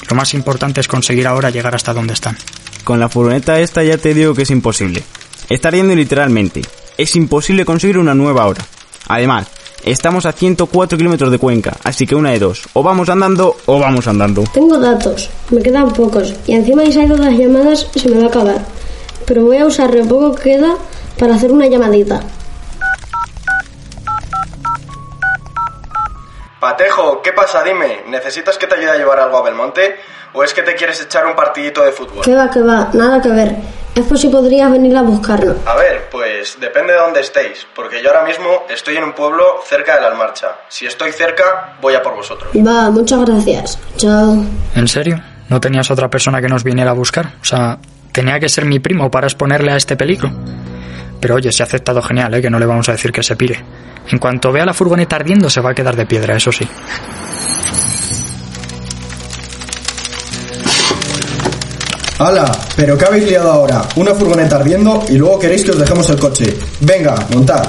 [0.09, 2.37] Lo más importante es conseguir ahora llegar hasta donde están.
[2.85, 5.03] Con la furgoneta esta ya te digo que es imposible.
[5.49, 6.63] Estar yendo literalmente.
[6.97, 8.65] Es imposible conseguir una nueva hora.
[9.09, 9.47] Además,
[9.85, 12.63] estamos a 104 kilómetros de Cuenca, así que una de dos.
[12.75, 14.45] O vamos andando o vamos andando.
[14.53, 16.35] Tengo datos, me quedan pocos.
[16.47, 18.65] Y encima de esas las llamadas se me va a acabar.
[19.27, 20.77] Pero voy a usar lo poco que queda
[21.19, 22.23] para hacer una llamadita.
[26.65, 27.63] Patejo, ¿qué pasa?
[27.63, 29.97] Dime, ¿necesitas que te ayude a llevar algo a Belmonte?
[30.33, 32.25] ¿O es que te quieres echar un partidito de fútbol?
[32.25, 33.55] Que va, que va, nada que ver.
[33.95, 35.57] Es por si podrías venir a buscarlo.
[35.67, 39.61] A ver, pues depende de dónde estéis, porque yo ahora mismo estoy en un pueblo
[39.69, 40.53] cerca de la Almarcha.
[40.71, 42.51] Si estoy cerca, voy a por vosotros.
[42.57, 43.79] Va, muchas gracias.
[43.99, 44.43] Chao.
[44.75, 45.21] ¿En serio?
[45.51, 47.27] ¿No tenías otra persona que nos viniera a buscar?
[47.43, 47.77] O sea,
[48.11, 50.31] tenía que ser mi primo para exponerle a este peligro.
[51.21, 52.43] Pero oye, se ha aceptado genial, ¿eh?
[52.43, 53.63] que no le vamos a decir que se pire.
[54.11, 56.69] En cuanto vea la furgoneta ardiendo, se va a quedar de piedra, eso sí.
[62.19, 62.53] ¡Hala!
[62.77, 63.83] ¿Pero qué habéis liado ahora?
[63.97, 66.57] Una furgoneta ardiendo y luego queréis que os dejemos el coche.
[66.81, 67.67] Venga, montad.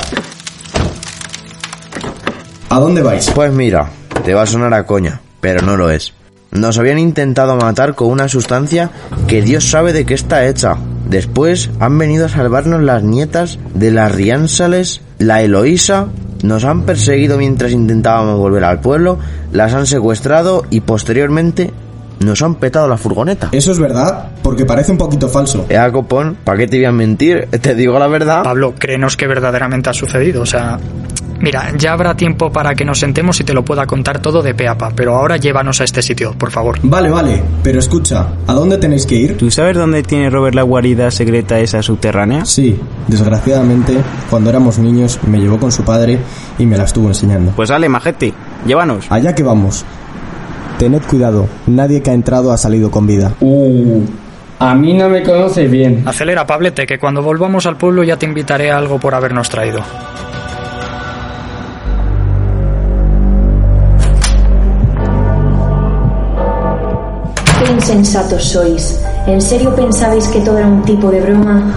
[2.69, 3.29] ¿A dónde vais?
[3.31, 3.89] Pues mira,
[4.23, 6.13] te va a sonar a coña, pero no lo es.
[6.55, 8.89] Nos habían intentado matar con una sustancia
[9.27, 10.77] que Dios sabe de qué está hecha.
[11.09, 16.07] Después han venido a salvarnos las nietas de las Riánsales, la Eloísa,
[16.43, 19.17] nos han perseguido mientras intentábamos volver al pueblo,
[19.51, 21.71] las han secuestrado y posteriormente
[22.19, 23.49] nos han petado la furgoneta.
[23.51, 24.29] ¿Eso es verdad?
[24.41, 25.65] Porque parece un poquito falso.
[25.69, 27.47] Eh, copón, ¿para qué te voy a mentir?
[27.61, 28.43] Te digo la verdad.
[28.43, 30.79] Pablo, créenos que verdaderamente ha sucedido, o sea...
[31.39, 34.53] Mira, ya habrá tiempo para que nos sentemos y te lo pueda contar todo de
[34.53, 36.79] pe a pa, pero ahora llévanos a este sitio, por favor.
[36.83, 39.37] Vale, vale, pero escucha, ¿a dónde tenéis que ir?
[39.37, 42.45] ¿Tú sabes dónde tiene Robert la guarida secreta esa subterránea?
[42.45, 43.97] Sí, desgraciadamente,
[44.29, 46.19] cuando éramos niños me llevó con su padre
[46.57, 47.51] y me la estuvo enseñando.
[47.55, 48.33] Pues dale, majete,
[48.65, 49.05] llévanos.
[49.09, 49.85] Allá que vamos.
[50.79, 53.33] Tened cuidado, nadie que ha entrado ha salido con vida.
[53.39, 54.01] Uh,
[54.59, 56.03] a mí no me conoces bien.
[56.05, 59.81] Acelera, Pablete, que cuando volvamos al pueblo ya te invitaré a algo por habernos traído.
[67.65, 69.01] Qué insensatos sois.
[69.25, 71.73] ¿En serio pensabais que todo era un tipo de broma?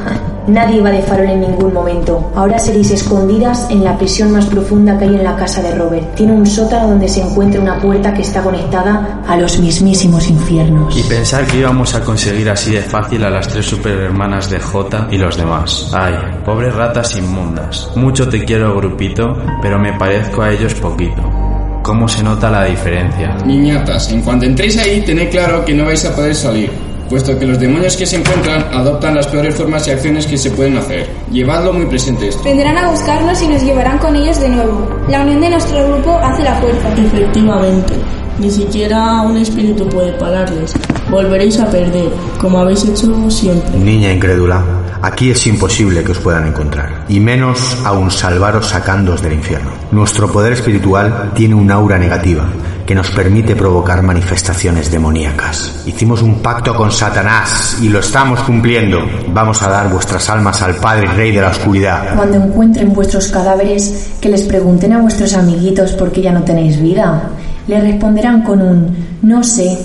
[0.46, 2.30] Nadie iba de farol en ningún momento.
[2.34, 6.14] Ahora seréis escondidas en la prisión más profunda que hay en la casa de Robert.
[6.14, 10.96] Tiene un sótano donde se encuentra una puerta que está conectada a los mismísimos infiernos.
[10.96, 15.08] Y pensar que íbamos a conseguir así de fácil a las tres superhermanas de J
[15.10, 15.90] y los demás.
[15.94, 17.90] Ay, pobres ratas inmundas.
[17.94, 21.47] Mucho te quiero, grupito, pero me parezco a ellos poquito.
[21.88, 23.34] ¿Cómo se nota la diferencia?
[23.46, 26.70] Niñatas, en cuanto entréis ahí, tened claro que no vais a poder salir.
[27.08, 30.50] puesto que los demonios que se encuentran adoptan las peores formas y acciones que se
[30.50, 31.08] pueden hacer.
[31.32, 32.44] Llevadlo muy presente esto.
[32.44, 34.86] Vendrán a buscarnos y nos llevarán con ellos de nuevo.
[35.08, 36.92] La unión de nuestro grupo hace la fuerza.
[36.92, 37.94] Efectivamente,
[38.38, 40.74] ni siquiera un espíritu puede pararles.
[41.10, 43.78] Volveréis a perder, como habéis hecho siempre.
[43.78, 44.62] Niña incrédula,
[45.02, 49.70] aquí es imposible que os puedan encontrar, y menos aún salvaros sacándoos del infierno.
[49.90, 52.46] Nuestro poder espiritual tiene un aura negativa
[52.88, 55.82] que nos permite provocar manifestaciones demoníacas.
[55.84, 59.00] Hicimos un pacto con Satanás y lo estamos cumpliendo.
[59.28, 62.16] Vamos a dar vuestras almas al Padre Rey de la Oscuridad.
[62.16, 66.80] Cuando encuentren vuestros cadáveres, que les pregunten a vuestros amiguitos por qué ya no tenéis
[66.80, 67.28] vida.
[67.66, 69.78] Le responderán con un no sé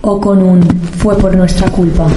[0.00, 0.60] o con un
[0.98, 2.08] fue por nuestra culpa.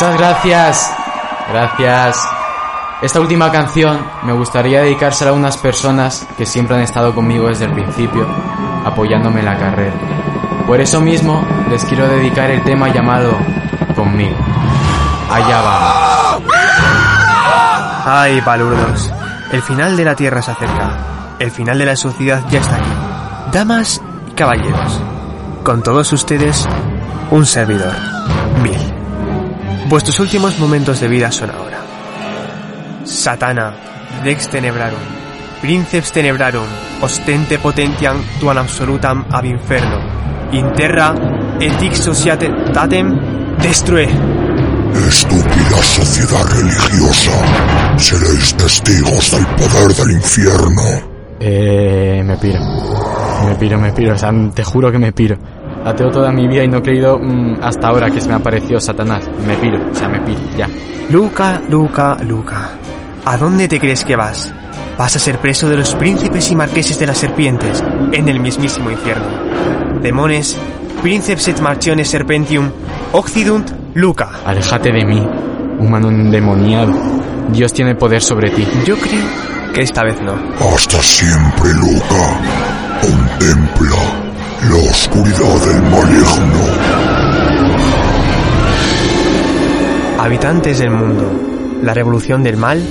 [0.00, 0.92] Muchas gracias.
[1.50, 2.28] Gracias.
[3.02, 7.64] Esta última canción me gustaría dedicársela a unas personas que siempre han estado conmigo desde
[7.64, 8.24] el principio,
[8.84, 9.94] apoyándome en la carrera.
[10.68, 13.36] Por eso mismo les quiero dedicar el tema llamado
[13.96, 14.36] Conmigo.
[15.32, 16.38] Allá va.
[18.04, 19.12] Ay, palurdos.
[19.50, 20.96] El final de la Tierra se acerca.
[21.40, 22.90] El final de la sociedad ya está aquí.
[23.50, 25.00] Damas y caballeros.
[25.64, 26.68] Con todos ustedes,
[27.32, 27.94] un servidor.
[28.62, 28.97] Bill.
[29.88, 31.80] Vuestros últimos momentos de vida son ahora.
[33.04, 33.74] Satana,
[34.22, 34.98] Rex Tenebrarum,
[35.62, 36.66] Princeps Tenebrarum,
[37.00, 39.98] ostente potentiam tuam absolutam ab inferno,
[40.52, 41.14] interra
[41.58, 43.08] et hic societatem
[43.62, 44.04] destrue.
[45.08, 47.32] Estúpida sociedad religiosa,
[47.96, 51.16] seréis testigos del poder del infierno.
[51.40, 52.60] Eh, me piro.
[53.46, 54.14] Me piro, me piro.
[54.14, 55.38] O sea, te juro que me piro.
[55.88, 58.78] Ateo toda mi vida y no he creído mm, hasta ahora que se me apareció
[58.78, 59.28] Satanás.
[59.46, 60.68] Me piro, o sea, me piro, ya.
[61.10, 62.70] Luca, Luca, Luca.
[63.24, 64.52] ¿A dónde te crees que vas?
[64.98, 68.90] Vas a ser preso de los príncipes y marqueses de las serpientes, en el mismísimo
[68.90, 69.24] infierno.
[70.02, 70.56] Demones,
[71.00, 72.70] princeps et marciones serpentium,
[73.12, 74.28] occidunt, Luca.
[74.44, 75.26] Aléjate de mí,
[75.78, 76.92] humano endemoniado.
[77.50, 78.66] Dios tiene poder sobre ti.
[78.84, 79.24] Yo creo
[79.72, 80.34] que esta vez no.
[80.74, 82.40] Hasta siempre, Luca.
[83.00, 84.17] Contempla
[84.62, 86.64] la oscuridad del maligno.
[90.18, 92.82] Habitantes del mundo, la revolución del mal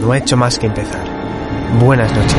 [0.00, 1.04] no ha hecho más que empezar.
[1.80, 2.36] Buenas noches.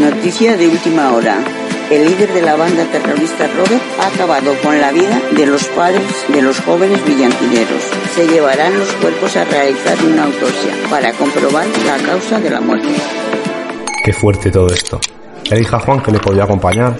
[0.00, 1.65] Noticia de última hora.
[1.88, 6.02] El líder de la banda terrorista Robert ha acabado con la vida de los padres
[6.26, 7.80] de los jóvenes villantineros.
[8.12, 12.88] Se llevarán los cuerpos a realizar una autopsia para comprobar la causa de la muerte.
[14.04, 14.98] Qué fuerte todo esto.
[15.48, 16.96] Le dije a Juan que le podía acompañar.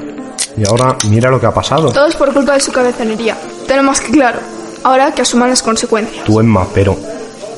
[0.56, 1.90] Y ahora mira lo que ha pasado.
[1.90, 3.36] Todo es por culpa de su cabezonería.
[3.66, 4.38] Tenemos que claro.
[4.84, 6.24] Ahora que asuman las consecuencias.
[6.24, 6.96] Tú, Emma, pero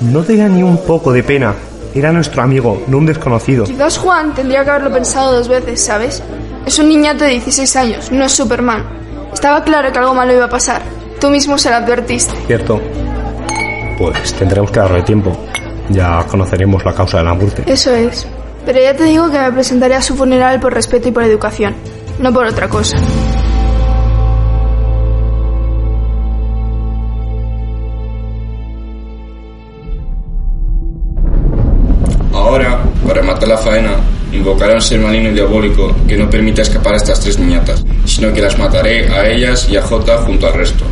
[0.01, 1.55] no te da ni un poco de pena.
[1.95, 3.65] Era nuestro amigo, no un desconocido.
[3.65, 6.23] Quizás Juan tendría que haberlo pensado dos veces, ¿sabes?
[6.67, 8.85] Es un niñato de 16 años, no es Superman.
[9.33, 10.83] Estaba claro que algo malo iba a pasar.
[11.21, 12.35] Tú mismo se lo advertiste.
[12.47, 12.81] ¿Cierto?
[13.99, 15.37] Pues tendremos que darle tiempo.
[15.91, 17.65] Ya conoceremos la causa de la muerte.
[17.67, 18.27] Eso es.
[18.65, 21.75] Pero ya te digo que me presentaré a su funeral por respeto y por educación,
[22.19, 22.99] no por otra cosa.
[32.35, 33.93] Ahora, para matar la faena,
[34.33, 37.85] invocaré a un ser maligno y diabólico que no permita escapar a estas tres niñatas,
[38.05, 40.85] sino que las mataré a ellas y a Jota junto al resto.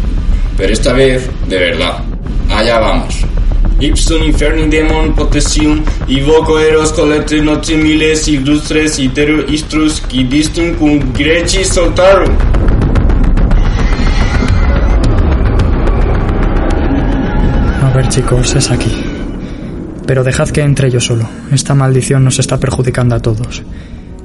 [0.57, 2.03] Pero esta vez, de verdad.
[2.51, 3.27] Allá vamos.
[3.79, 11.12] Ipsum inferni demon potesium, invoco eros colete noci miles illustres iteru istrus qui distum cum
[11.12, 12.33] greci soltarum.
[17.83, 19.05] A ver chicos, es aquí.
[20.06, 21.28] Pero dejad que entre yo solo.
[21.50, 23.62] Esta maldición nos está perjudicando a todos.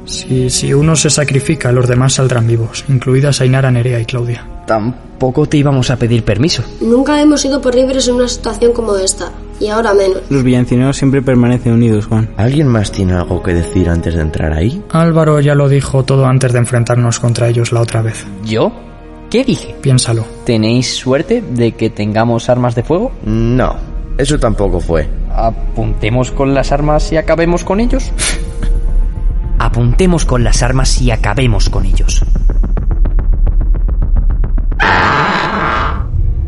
[0.05, 4.45] Si, si uno se sacrifica, los demás saldrán vivos, incluidas Ainara, Nerea y Claudia.
[4.65, 6.63] Tampoco te íbamos a pedir permiso.
[6.81, 9.31] Nunca hemos sido por libres en una situación como esta.
[9.59, 10.21] Y ahora menos.
[10.29, 12.29] Los villancineros siempre permanecen unidos, Juan.
[12.37, 14.81] ¿Alguien más tiene algo que decir antes de entrar ahí?
[14.89, 18.25] Álvaro ya lo dijo todo antes de enfrentarnos contra ellos la otra vez.
[18.43, 18.71] ¿Yo?
[19.29, 19.75] ¿Qué dije?
[19.81, 20.25] Piénsalo.
[20.45, 23.11] ¿Tenéis suerte de que tengamos armas de fuego?
[23.23, 23.75] No,
[24.17, 25.07] eso tampoco fue.
[25.41, 28.11] ¿Apuntemos con las armas y acabemos con ellos?
[29.59, 32.23] Apuntemos con las armas y acabemos con ellos.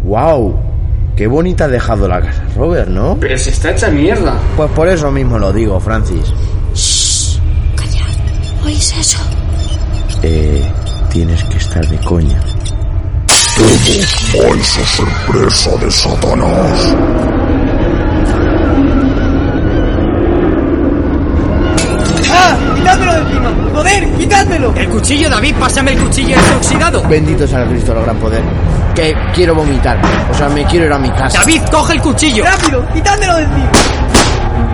[0.03, 0.55] ¡Wow!
[1.15, 3.17] Qué bonita ha dejado la casa, Robert, ¿no?
[3.19, 4.39] Pero se está hecha mierda.
[4.55, 6.31] Pues por eso mismo lo digo, Francis.
[8.63, 9.19] ¿Oís eso?
[10.21, 10.63] Eh,
[11.11, 12.39] tienes que estar de coña.
[13.27, 16.95] Falsa sorpresa de Satanás.
[24.75, 27.03] El cuchillo, David, pásame el cuchillo ese oxidado.
[27.07, 28.41] Bendito sea el Cristo, el gran poder.
[28.95, 29.99] Que quiero vomitar.
[30.31, 31.39] O sea, me quiero ir a mi casa.
[31.39, 32.45] David, coge el cuchillo.
[32.45, 32.87] ¡Rápido!
[32.93, 33.71] ¡Quitádmelo de encima!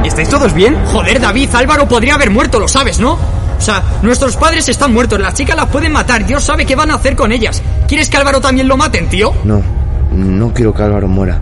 [0.03, 0.77] ¿Estáis todos bien?
[0.85, 3.13] Joder, David, Álvaro podría haber muerto, lo sabes, ¿no?
[3.13, 6.91] O sea, nuestros padres están muertos, las chicas las pueden matar, Dios sabe qué van
[6.91, 7.61] a hacer con ellas.
[7.87, 9.33] ¿Quieres que Álvaro también lo maten, tío?
[9.43, 9.61] No,
[10.13, 11.37] no quiero que Álvaro muera.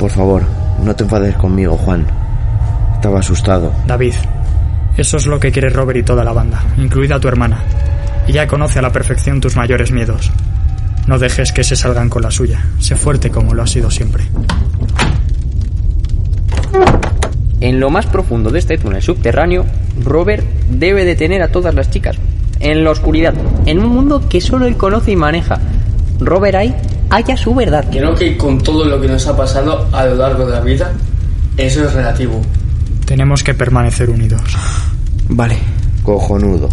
[0.00, 0.42] Por favor,
[0.82, 2.04] no te enfades conmigo, Juan.
[2.94, 3.72] Estaba asustado.
[3.86, 4.14] David,
[4.96, 7.62] eso es lo que quiere Robert y toda la banda, incluida tu hermana.
[8.26, 10.30] Ella conoce a la perfección tus mayores miedos.
[11.06, 12.64] No dejes que se salgan con la suya.
[12.80, 14.24] Sé fuerte como lo has sido siempre.
[17.60, 19.64] En lo más profundo de este túnel subterráneo,
[20.02, 22.16] Robert debe detener a todas las chicas.
[22.58, 23.34] En la oscuridad,
[23.66, 25.58] en un mundo que solo él conoce y maneja.
[26.18, 26.74] Robert ahí
[27.10, 27.84] haya su verdad.
[27.90, 30.92] Creo que con todo lo que nos ha pasado a lo largo de la vida,
[31.56, 32.42] eso es relativo.
[33.06, 34.42] Tenemos que permanecer unidos.
[35.28, 35.56] Vale.
[36.02, 36.68] Cojonudo.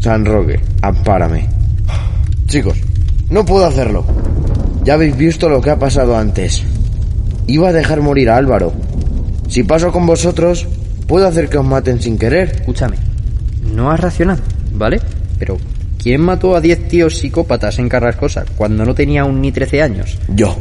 [0.00, 1.48] San Roque, ampárame.
[2.46, 2.78] Chicos,
[3.30, 4.04] no puedo hacerlo.
[4.84, 6.62] Ya habéis visto lo que ha pasado antes.
[7.46, 8.72] Iba a dejar morir a Álvaro.
[9.48, 10.66] Si paso con vosotros,
[11.06, 12.50] puedo hacer que os maten sin querer.
[12.56, 12.96] Escúchame,
[13.74, 14.42] no has racionado,
[14.72, 15.00] ¿vale?
[15.38, 15.56] Pero,
[15.98, 20.18] ¿quién mató a 10 tíos psicópatas en Carrascosa cuando no tenía aún ni 13 años?
[20.28, 20.56] Yo.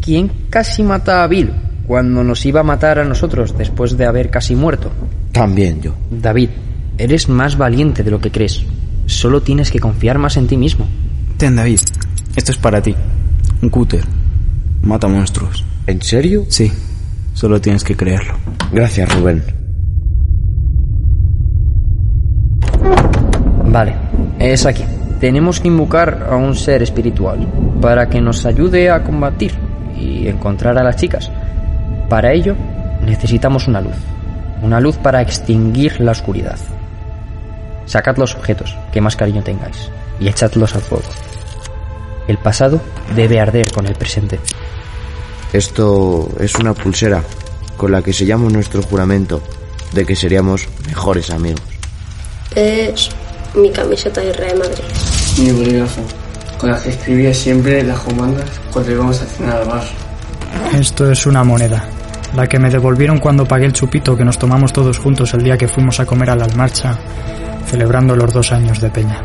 [0.00, 1.52] ¿Quién casi mata a Bill
[1.86, 4.90] cuando nos iba a matar a nosotros después de haber casi muerto?
[5.32, 5.94] También yo.
[6.10, 6.50] David,
[6.98, 8.62] eres más valiente de lo que crees.
[9.06, 10.86] Solo tienes que confiar más en ti mismo.
[11.36, 11.80] Ten, David.
[12.34, 12.94] Esto es para ti.
[13.62, 14.04] Un cúter.
[14.82, 15.64] Mata monstruos.
[15.86, 16.44] ¿En serio?
[16.48, 16.72] Sí.
[17.34, 18.34] Solo tienes que creerlo.
[18.72, 19.42] Gracias, Rubén.
[23.66, 23.94] Vale,
[24.38, 24.84] es aquí.
[25.20, 27.46] Tenemos que invocar a un ser espiritual
[27.80, 29.52] para que nos ayude a combatir
[29.98, 31.30] y encontrar a las chicas.
[32.08, 32.54] Para ello
[33.04, 33.96] necesitamos una luz.
[34.62, 36.58] Una luz para extinguir la oscuridad.
[37.86, 41.04] Sacad los objetos que más cariño tengáis y echadlos al fuego.
[42.26, 42.80] El pasado
[43.14, 44.40] debe arder con el presente.
[45.52, 47.22] Esto es una pulsera
[47.76, 49.40] con la que sellamos nuestro juramento
[49.92, 51.62] de que seríamos mejores amigos.
[52.54, 53.10] Es
[53.54, 54.84] mi camiseta de Real Madrid.
[55.38, 56.00] Mi bolígrafo,
[56.58, 59.84] con la que escribía siempre las comandas cuando íbamos a cenar al bar.
[60.74, 61.88] Esto es una moneda.
[62.34, 65.56] La que me devolvieron cuando pagué el chupito que nos tomamos todos juntos el día
[65.56, 66.98] que fuimos a comer a la almarcha,
[67.66, 69.22] celebrando los dos años de Peña.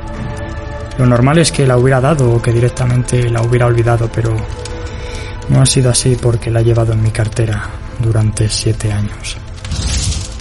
[0.97, 4.35] Lo normal es que la hubiera dado o que directamente la hubiera olvidado, pero
[5.49, 7.63] no ha sido así porque la he llevado en mi cartera
[7.99, 9.37] durante siete años.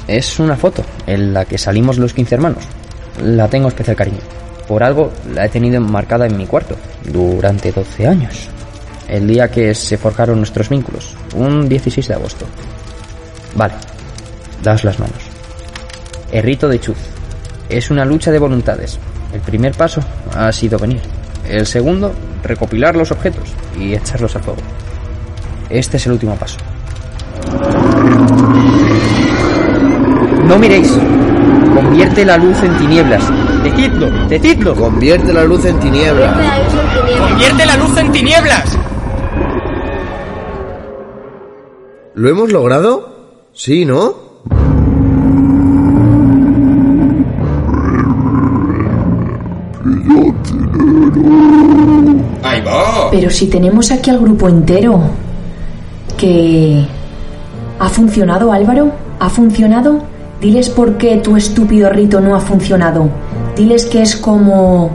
[0.07, 2.65] Es una foto en la que salimos los 15 hermanos.
[3.23, 4.19] La tengo especial cariño.
[4.67, 8.49] Por algo la he tenido enmarcada en mi cuarto durante 12 años.
[9.11, 12.47] El día que se forjaron nuestros vínculos, un 16 de agosto.
[13.57, 13.75] Vale,
[14.63, 15.19] das las manos.
[16.31, 16.97] El rito de Chuz.
[17.69, 19.01] Es una lucha de voluntades.
[19.35, 20.01] El primer paso
[20.33, 21.01] ha sido venir.
[21.49, 22.13] El segundo,
[22.45, 24.61] recopilar los objetos y echarlos a fuego.
[25.69, 26.59] Este es el último paso.
[30.45, 30.93] No miréis.
[31.75, 33.25] Convierte la luz en tinieblas.
[33.65, 34.77] Decidlo, decidlo.
[34.77, 36.33] Convierte la luz en tinieblas.
[37.19, 38.80] ¡Convierte la luz en tinieblas!
[42.21, 43.09] ¿Lo hemos logrado?
[43.55, 44.15] Sí, ¿no?
[52.43, 53.11] Ahí va.
[53.11, 55.01] Pero si tenemos aquí al grupo entero.
[56.19, 56.85] Que...
[57.79, 58.93] ¿Ha funcionado, Álvaro?
[59.19, 60.03] ¿Ha funcionado?
[60.43, 63.09] Diles por qué tu estúpido rito no ha funcionado.
[63.57, 64.91] Diles que es como...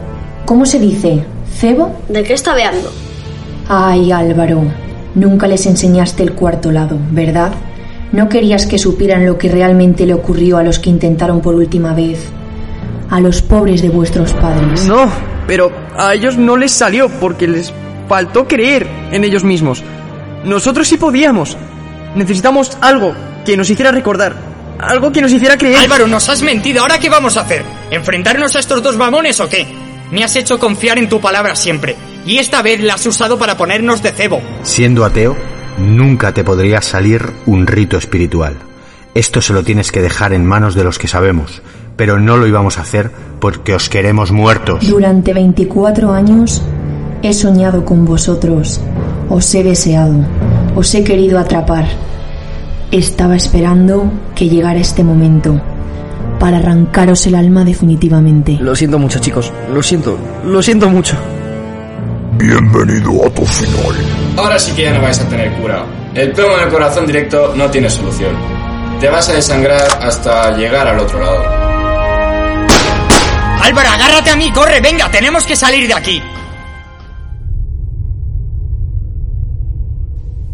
[0.46, 1.26] ¿Cómo se dice?
[1.58, 1.92] ¿Cebo?
[2.08, 2.92] ¿De qué está hablando?
[3.68, 4.85] Ay, Álvaro.
[5.16, 7.54] Nunca les enseñaste el cuarto lado, ¿verdad?
[8.12, 11.94] No querías que supieran lo que realmente le ocurrió a los que intentaron por última
[11.94, 12.28] vez.
[13.10, 14.86] A los pobres de vuestros padres.
[14.86, 15.10] No,
[15.48, 17.74] pero a ellos no les salió porque les
[18.10, 19.84] faltó creer en ellos mismos.
[20.44, 21.58] Nosotros sí podíamos.
[22.16, 23.14] Necesitamos algo
[23.46, 24.36] que nos hiciera recordar.
[24.80, 25.78] Algo que nos hiciera creer.
[25.78, 26.82] Álvaro, nos has mentido.
[26.82, 27.64] ¿Ahora qué vamos a hacer?
[27.90, 29.85] ¿Enfrentarnos a estos dos mamones o qué?
[30.16, 31.98] Me has hecho confiar en tu palabra siempre.
[32.26, 34.40] Y esta vez la has usado para ponernos de cebo.
[34.64, 35.36] Siendo ateo,
[35.78, 38.56] nunca te podría salir un rito espiritual.
[39.14, 41.62] Esto se lo tienes que dejar en manos de los que sabemos,
[41.98, 43.12] pero no lo íbamos a hacer
[43.42, 44.88] porque os queremos muertos.
[44.88, 46.62] Durante 24 años
[47.22, 48.80] he soñado con vosotros.
[49.28, 50.16] Os he deseado,
[50.78, 51.90] os he querido atrapar.
[52.90, 55.62] Estaba esperando que llegara este momento
[56.46, 58.56] para arrancaros el alma definitivamente.
[58.62, 59.52] Lo siento mucho, chicos.
[59.74, 60.16] Lo siento.
[60.46, 61.18] Lo siento mucho.
[62.38, 63.96] Bienvenido a tu final.
[64.38, 65.84] Ahora sí que ya no vais a tener cura.
[66.14, 68.36] El plomo en el corazón directo no tiene solución.
[69.00, 71.44] Te vas a desangrar hasta llegar al otro lado.
[73.64, 76.22] Álvaro, agárrate a mí, corre, venga, tenemos que salir de aquí.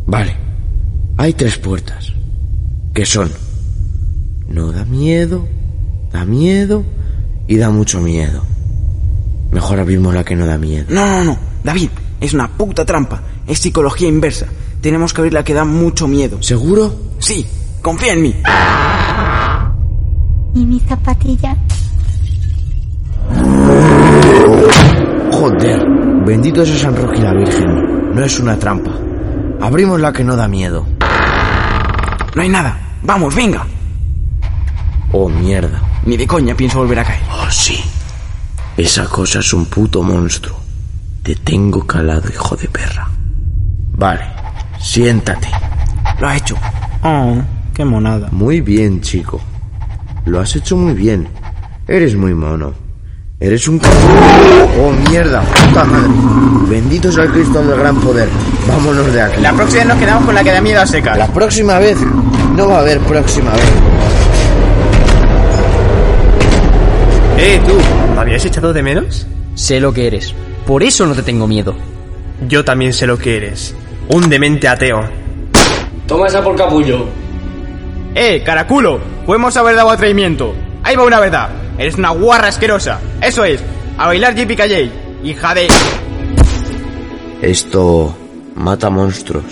[0.06, 0.38] Vale.
[1.18, 2.14] Hay tres puertas.
[2.94, 3.30] ¿Qué son?
[4.48, 5.46] No da miedo,
[6.12, 6.84] da miedo
[7.48, 8.44] y da mucho miedo.
[9.52, 10.86] Mejor abrimos la que no da miedo.
[10.90, 11.38] No, no, no.
[11.64, 11.90] David,
[12.20, 13.22] es una puta trampa.
[13.48, 14.48] Es psicología inversa.
[14.82, 16.42] Tenemos que abrir la que da mucho miedo.
[16.42, 16.94] ¿Seguro?
[17.20, 17.46] Sí,
[17.82, 18.36] confía en mí.
[20.56, 21.56] ¿Y mi zapatilla?
[25.32, 25.86] Joder,
[26.26, 28.14] bendito sea San Roque y la Virgen.
[28.16, 28.92] No es una trampa.
[29.62, 30.86] Abrimos la que no da miedo.
[32.36, 32.78] No hay nada.
[33.04, 33.66] Vamos, venga.
[35.12, 35.91] Oh, mierda.
[36.06, 37.22] Ni de coña pienso volver a caer.
[37.32, 37.80] Oh, sí.
[38.76, 40.58] Esa cosa es un puto monstruo.
[41.22, 43.08] Te tengo calado, hijo de perra.
[43.94, 44.24] Vale,
[44.80, 45.48] siéntate.
[46.20, 46.56] Lo ha hecho.
[47.04, 47.36] Oh,
[47.74, 48.30] qué monada.
[48.32, 49.40] Muy bien, chico.
[50.26, 51.28] Lo has hecho muy bien.
[51.88, 52.74] Eres muy mono.
[53.40, 53.82] Eres un...
[53.84, 55.42] ¡Oh, mierda!
[55.42, 56.10] ¡Puta madre!
[56.70, 58.30] Bendito sea el Cristo del gran poder.
[58.68, 59.42] Vámonos de aquí.
[59.42, 61.18] La próxima nos quedamos con la que da miedo a seca.
[61.18, 61.98] La próxima vez
[62.56, 64.01] no va a haber próxima vez.
[67.44, 67.74] Eh, tú,
[68.14, 69.26] ¿me habías echado de menos?
[69.56, 70.36] Sé lo que eres.
[70.68, 71.74] Por eso no te tengo miedo.
[72.48, 73.74] Yo también sé lo que eres.
[74.10, 75.02] Un demente ateo.
[76.06, 77.08] Toma esa por capullo.
[78.14, 79.00] ¡Eh, caraculo!
[79.26, 80.54] Podemos haber dado atrevimiento.
[80.84, 81.50] Ahí va una verdad.
[81.80, 83.00] Eres una guarra asquerosa.
[83.20, 83.60] Eso es.
[83.98, 84.92] A bailar Jippy Jay.
[85.24, 85.68] Hija de...
[87.42, 88.16] Esto
[88.54, 89.46] mata monstruos.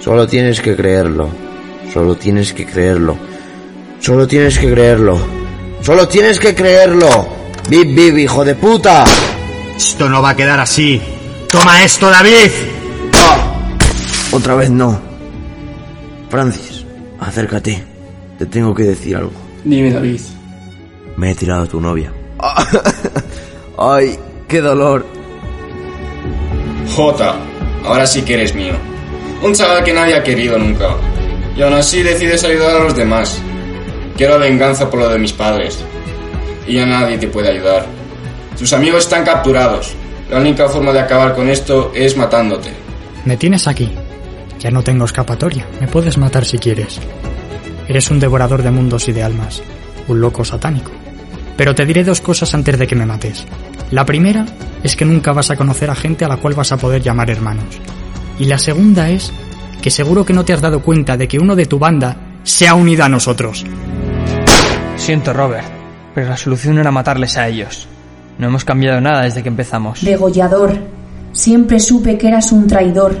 [0.00, 1.28] Solo tienes que creerlo.
[1.92, 3.16] Solo tienes que creerlo.
[3.98, 5.39] Solo tienes que creerlo.
[5.82, 7.08] Solo tienes que creerlo.
[7.68, 9.04] Bip, bip, hijo de puta.
[9.76, 11.00] Esto no va a quedar así.
[11.48, 12.50] Toma esto, David.
[14.32, 15.00] Otra vez no.
[16.28, 16.84] Francis,
[17.18, 17.82] acércate.
[18.38, 19.32] Te tengo que decir algo.
[19.64, 20.20] Dime, David.
[21.16, 22.12] Me he tirado a tu novia.
[23.78, 24.18] Ay,
[24.48, 25.04] qué dolor.
[26.94, 27.36] Jota,
[27.84, 28.74] ahora sí que eres mío.
[29.42, 30.96] Un chaval que nadie ha querido nunca.
[31.56, 33.40] Y aún así decides ayudar a los demás.
[34.20, 35.82] Quiero venganza por lo de mis padres.
[36.66, 37.86] Y ya nadie te puede ayudar.
[38.58, 39.94] Tus amigos están capturados.
[40.28, 42.70] La única forma de acabar con esto es matándote.
[43.24, 43.90] Me tienes aquí.
[44.58, 45.66] Ya no tengo escapatoria.
[45.80, 47.00] Me puedes matar si quieres.
[47.88, 49.62] Eres un devorador de mundos y de almas.
[50.06, 50.90] Un loco satánico.
[51.56, 53.46] Pero te diré dos cosas antes de que me mates.
[53.90, 54.44] La primera
[54.82, 57.30] es que nunca vas a conocer a gente a la cual vas a poder llamar
[57.30, 57.80] hermanos.
[58.38, 59.32] Y la segunda es
[59.80, 62.68] que seguro que no te has dado cuenta de que uno de tu banda se
[62.68, 63.64] ha unido a nosotros.
[65.00, 65.66] Siento, Robert,
[66.14, 67.88] pero la solución era matarles a ellos.
[68.38, 70.04] No hemos cambiado nada desde que empezamos.
[70.04, 70.76] Degollador,
[71.32, 73.16] siempre supe que eras un traidor.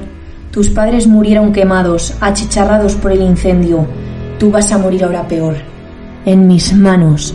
[0.52, 3.86] Tus padres murieron quemados, achicharrados por el incendio.
[4.38, 5.56] Tú vas a morir ahora peor.
[6.26, 7.34] En mis manos.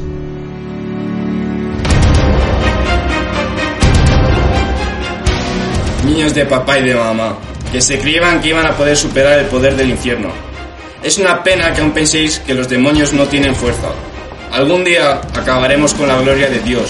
[6.05, 7.35] Niños de papá y de mamá,
[7.71, 10.29] que se creían que iban a poder superar el poder del infierno.
[11.03, 13.89] Es una pena que aún penséis que los demonios no tienen fuerza.
[14.55, 16.89] Algún día acabaremos con la gloria de Dios.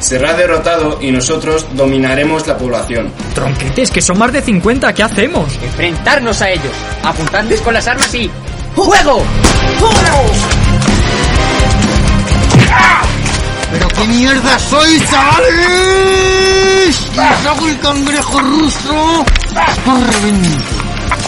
[0.00, 3.12] Será derrotado y nosotros dominaremos la población.
[3.34, 5.52] Tronquetes, que son más de 50, ¿qué hacemos?
[5.62, 6.72] Enfrentarnos a ellos.
[7.04, 8.30] Apuntantes con las armas y...
[8.74, 9.22] ¡Fuego!
[13.72, 15.56] ¿Pero qué mierda sois, chavales?
[17.14, 19.24] ¡Les hago el cangrejo ruso!
[19.86, 20.64] ¡Os revento!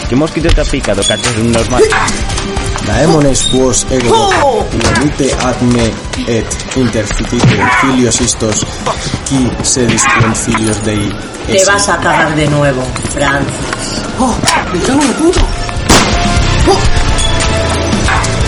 [0.09, 1.83] ¿Qué mosquito te ha picado, cachos normal?
[2.87, 4.29] Daemones quos ego
[4.71, 5.91] venite ad me
[6.27, 8.65] et intercipite filios istos
[9.25, 11.09] qui sedis quem filios dei
[11.47, 12.81] Te vas a cagar de nuevo,
[13.13, 14.01] Francis.
[14.19, 14.35] ¡Oh!
[14.73, 15.41] ¡Me cago en la puta!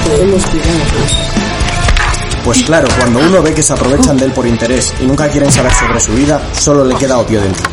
[0.07, 1.27] Podemos tirarnos.
[2.43, 5.51] Pues claro, cuando uno ve que se aprovechan de él por interés y nunca quieren
[5.51, 7.69] saber sobre su vida, solo le queda opio dentro.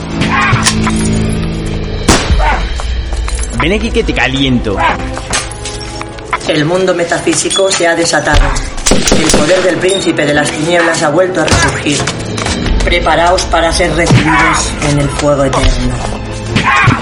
[3.60, 4.76] Ven aquí que te caliento.
[6.49, 8.42] El mundo metafísico se ha desatado.
[8.90, 11.99] El poder del príncipe de las tinieblas ha vuelto a resurgir.
[12.84, 15.95] Preparaos para ser recibidos en el fuego eterno.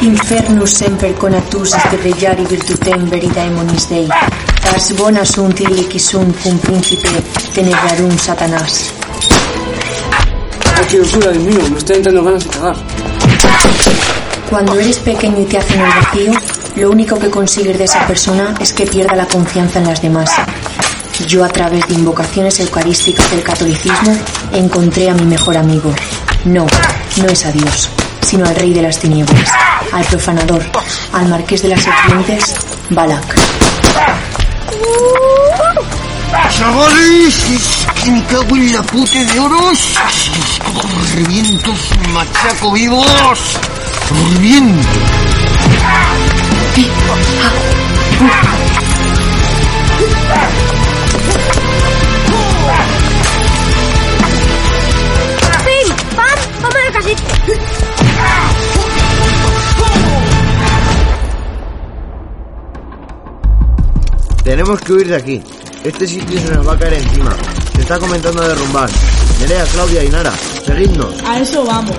[0.01, 4.09] Infernus semper conatus brillari virtutem veritaemonis Dei.
[4.62, 7.09] Tas bona sunt illici sunt cum príncipe
[7.55, 8.93] tenebrarum Satanás.
[10.76, 11.68] ¡Ay, qué locura, Dios mío!
[11.70, 12.76] Me está entrando ganas de cagar.
[14.49, 16.32] Cuando eres pequeño y te hacen el vacío,
[16.76, 20.30] lo único que consigues de esa persona es que pierda la confianza en las demás.
[21.26, 24.16] Yo a través de invocaciones eucarísticas del catolicismo
[24.53, 25.95] encontré a mi mejor amigo.
[26.45, 26.66] No,
[27.18, 27.88] no es a Dios,
[28.22, 29.51] sino al rey de las tinieblas,
[29.93, 30.62] al profanador,
[31.12, 32.55] al marqués de las serpientes,
[32.90, 33.34] Balak.
[36.51, 39.78] Chavales, es que me cago en la puta de oros.
[40.74, 43.59] Os reviento, os machaco vivos.
[44.12, 44.88] Os reviento.
[55.64, 55.88] ¡Pim!
[56.16, 56.38] ¡Pam!
[56.60, 57.22] ¡Toma la casita!
[64.44, 65.42] Tenemos que huir de aquí.
[65.84, 67.34] Este sitio se nos va a caer encima.
[67.74, 68.90] Se está comenzando a derrumbar.
[69.40, 70.32] Nerea, Claudia y Nara,
[70.66, 71.14] seguidnos.
[71.24, 71.96] A eso vamos.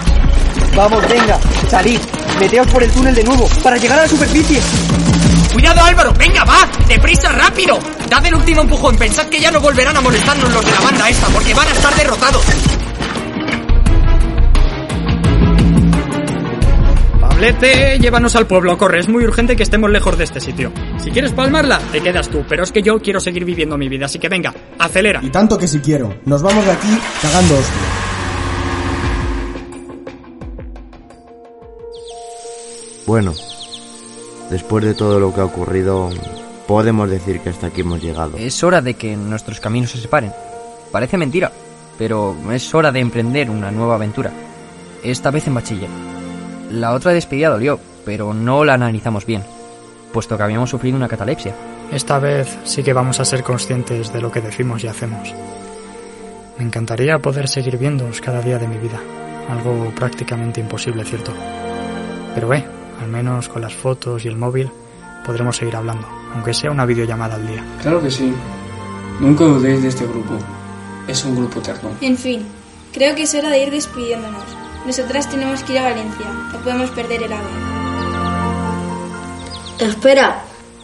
[0.76, 2.00] Vamos, venga, salid.
[2.40, 4.60] Meteos por el túnel de nuevo, para llegar a la superficie.
[5.54, 6.14] ¡Cuidado, Álvaro!
[6.18, 6.68] ¡Venga, va!
[6.88, 7.78] ¡Deprisa, rápido!
[8.10, 8.98] Dad el último empujón.
[8.98, 11.72] Pensad que ya no volverán a molestarnos los de la banda esta, porque van a
[11.72, 12.44] estar derrotados.
[17.22, 19.00] Pablete, llévanos al pueblo, corre.
[19.00, 20.72] Es muy urgente que estemos lejos de este sitio.
[20.98, 22.44] Si quieres palmarla, te quedas tú.
[22.50, 25.20] Pero es que yo quiero seguir viviendo mi vida, así que venga, acelera.
[25.22, 26.16] Y tanto que si quiero.
[26.26, 28.13] Nos vamos de aquí cagando hostia.
[33.06, 33.34] Bueno,
[34.50, 36.10] después de todo lo que ha ocurrido,
[36.68, 38.38] podemos decir que hasta aquí hemos llegado.
[38.38, 40.32] Es hora de que nuestros caminos se separen.
[40.92, 41.52] Parece mentira,
[41.98, 44.32] pero es hora de emprender una nueva aventura.
[45.04, 45.90] Esta vez en bachiller.
[46.72, 49.44] La otra despedida dolió, pero no la analizamos bien,
[50.14, 51.54] puesto que habíamos sufrido una catalepsia.
[51.92, 55.34] Esta vez sí que vamos a ser conscientes de lo que decimos y hacemos.
[56.58, 59.00] Me encantaría poder seguir viéndoos cada día de mi vida.
[59.50, 61.34] Algo prácticamente imposible, ¿cierto?
[62.34, 62.64] Pero ve,
[63.04, 64.72] al menos con las fotos y el móvil
[65.26, 67.64] podremos seguir hablando, aunque sea una videollamada al día.
[67.82, 68.34] Claro que sí.
[69.20, 70.34] Nunca dudéis de este grupo.
[71.08, 71.92] Es un grupo eterno.
[72.02, 72.46] En fin,
[72.92, 74.44] creo que es hora de ir despidiéndonos.
[74.86, 76.26] Nosotras tenemos que ir a Valencia.
[76.52, 77.50] No podemos perder el ave.
[79.80, 80.44] Espera,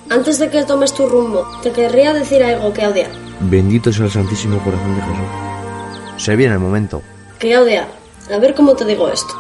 [0.10, 3.10] antes de que tomes tu rumbo, te querría decir algo, Claudia.
[3.42, 6.24] Bendito sea el Santísimo Corazón de Jesús.
[6.24, 7.02] Se viene el momento.
[7.38, 7.88] Claudia,
[8.34, 9.34] a ver cómo te digo esto.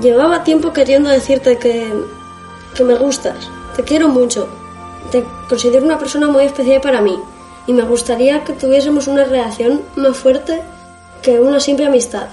[0.00, 1.92] Llevaba tiempo queriendo decirte que.
[2.74, 3.48] Que me gustas.
[3.76, 4.48] Te quiero mucho.
[5.10, 7.18] Te considero una persona muy especial para mí.
[7.66, 10.60] Y me gustaría que tuviésemos una relación más fuerte
[11.22, 12.28] que una simple amistad.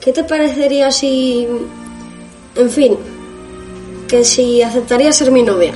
[0.00, 1.46] ¿Qué te parecería si.
[2.54, 2.96] en fin.
[4.06, 5.74] que si aceptarías ser mi novia?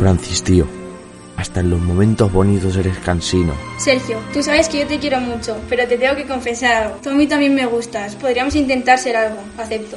[0.00, 0.66] Francis, tío.
[1.36, 3.52] Hasta en los momentos bonitos eres cansino.
[3.78, 6.96] Sergio, tú sabes que yo te quiero mucho, pero te tengo que confesar algo.
[7.02, 8.14] Tú a mí también me gustas.
[8.14, 9.40] Podríamos intentar ser algo.
[9.58, 9.96] Acepto.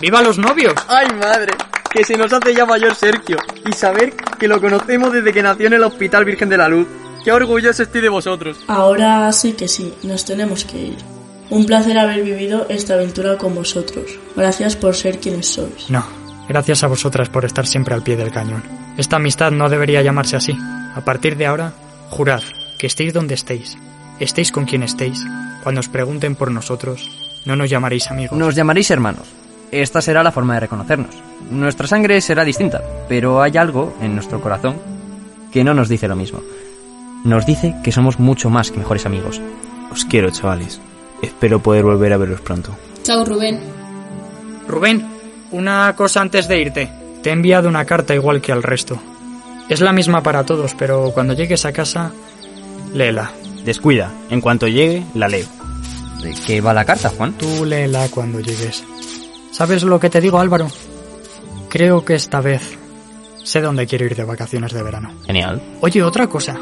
[0.00, 0.74] ¡Viva los novios!
[0.88, 1.52] ¡Ay, madre!
[1.92, 3.36] Que se nos hace ya mayor Sergio.
[3.68, 6.88] Y saber que lo conocemos desde que nació en el Hospital Virgen de la Luz.
[7.24, 8.58] ¡Qué orgulloso estoy de vosotros!
[8.66, 10.96] Ahora sí que sí, nos tenemos que ir.
[11.50, 14.18] Un placer haber vivido esta aventura con vosotros.
[14.34, 15.90] Gracias por ser quienes sois.
[15.90, 16.04] No,
[16.48, 18.62] gracias a vosotras por estar siempre al pie del cañón.
[18.96, 20.56] Esta amistad no debería llamarse así.
[20.94, 21.74] A partir de ahora,
[22.08, 22.42] jurad
[22.78, 23.76] que estéis donde estéis,
[24.18, 25.24] estéis con quien estéis.
[25.62, 27.08] Cuando os pregunten por nosotros,
[27.44, 28.36] no nos llamaréis amigos.
[28.36, 29.28] Nos llamaréis hermanos.
[29.70, 31.31] Esta será la forma de reconocernos.
[31.50, 34.76] Nuestra sangre será distinta, pero hay algo en nuestro corazón
[35.52, 36.40] que no nos dice lo mismo.
[37.24, 39.40] Nos dice que somos mucho más que mejores amigos.
[39.90, 40.80] Os quiero, chavales.
[41.20, 42.74] Espero poder volver a veros pronto.
[43.02, 43.60] Chao, Rubén.
[44.66, 45.06] Rubén,
[45.52, 46.90] una cosa antes de irte.
[47.22, 48.98] Te he enviado una carta igual que al resto.
[49.68, 52.10] Es la misma para todos, pero cuando llegues a casa,
[52.92, 53.30] léela.
[53.64, 55.46] Descuida, en cuanto llegue, la leo.
[56.20, 57.34] ¿De qué va la carta, Juan?
[57.34, 58.82] Tú léela cuando llegues.
[59.52, 60.68] ¿Sabes lo que te digo, Álvaro?
[61.72, 62.76] Creo que esta vez
[63.44, 65.10] sé dónde quiero ir de vacaciones de verano.
[65.24, 65.62] Genial.
[65.80, 66.60] Oye, otra cosa.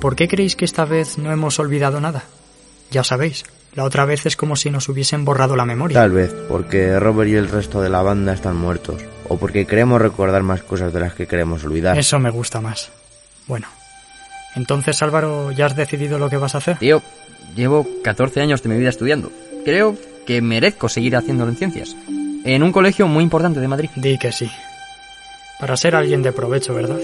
[0.00, 2.24] ¿Por qué creéis que esta vez no hemos olvidado nada?
[2.90, 3.44] Ya sabéis,
[3.76, 6.00] la otra vez es como si nos hubiesen borrado la memoria.
[6.00, 9.00] Tal vez porque Robert y el resto de la banda están muertos.
[9.28, 11.96] O porque queremos recordar más cosas de las que queremos olvidar.
[11.96, 12.90] Eso me gusta más.
[13.46, 13.68] Bueno.
[14.56, 16.78] Entonces, Álvaro, ¿ya has decidido lo que vas a hacer?
[16.78, 17.02] Tío,
[17.54, 19.30] llevo 14 años de mi vida estudiando.
[19.64, 19.96] Creo
[20.26, 21.94] que merezco seguir haciéndolo en ciencias.
[22.44, 23.90] En un colegio muy importante de Madrid.
[23.96, 24.50] Di que sí.
[25.58, 26.98] Para ser alguien de provecho, ¿verdad?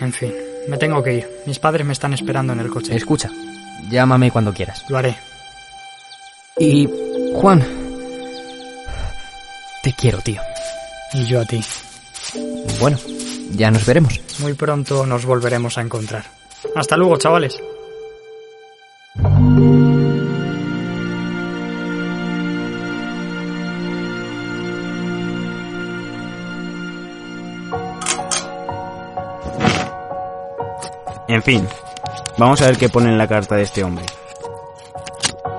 [0.00, 0.32] En fin,
[0.68, 1.28] me tengo que ir.
[1.46, 2.94] Mis padres me están esperando en el coche.
[2.94, 3.30] Escucha,
[3.90, 4.84] llámame cuando quieras.
[4.88, 5.16] Lo haré.
[6.58, 6.88] Y,
[7.34, 7.64] Juan,
[9.82, 10.40] te quiero, tío.
[11.12, 11.60] Y yo a ti.
[12.80, 12.98] Bueno,
[13.52, 14.20] ya nos veremos.
[14.40, 16.24] Muy pronto nos volveremos a encontrar.
[16.74, 17.56] Hasta luego, chavales.
[31.36, 31.68] En fin,
[32.38, 34.06] vamos a ver qué pone en la carta de este hombre.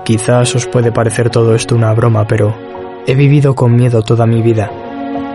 [0.04, 2.52] Quizás os puede parecer todo esto una broma, pero
[3.06, 4.72] he vivido con miedo toda mi vida,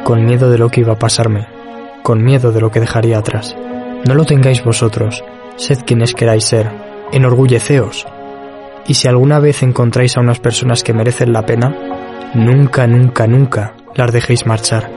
[0.03, 1.47] con miedo de lo que iba a pasarme,
[2.03, 3.55] con miedo de lo que dejaría atrás.
[4.05, 5.23] No lo tengáis vosotros,
[5.55, 6.69] sed quienes queráis ser,
[7.13, 8.05] enorgulleceos.
[8.85, 11.73] Y si alguna vez encontráis a unas personas que merecen la pena,
[12.33, 14.91] nunca, nunca, nunca las dejéis marchar.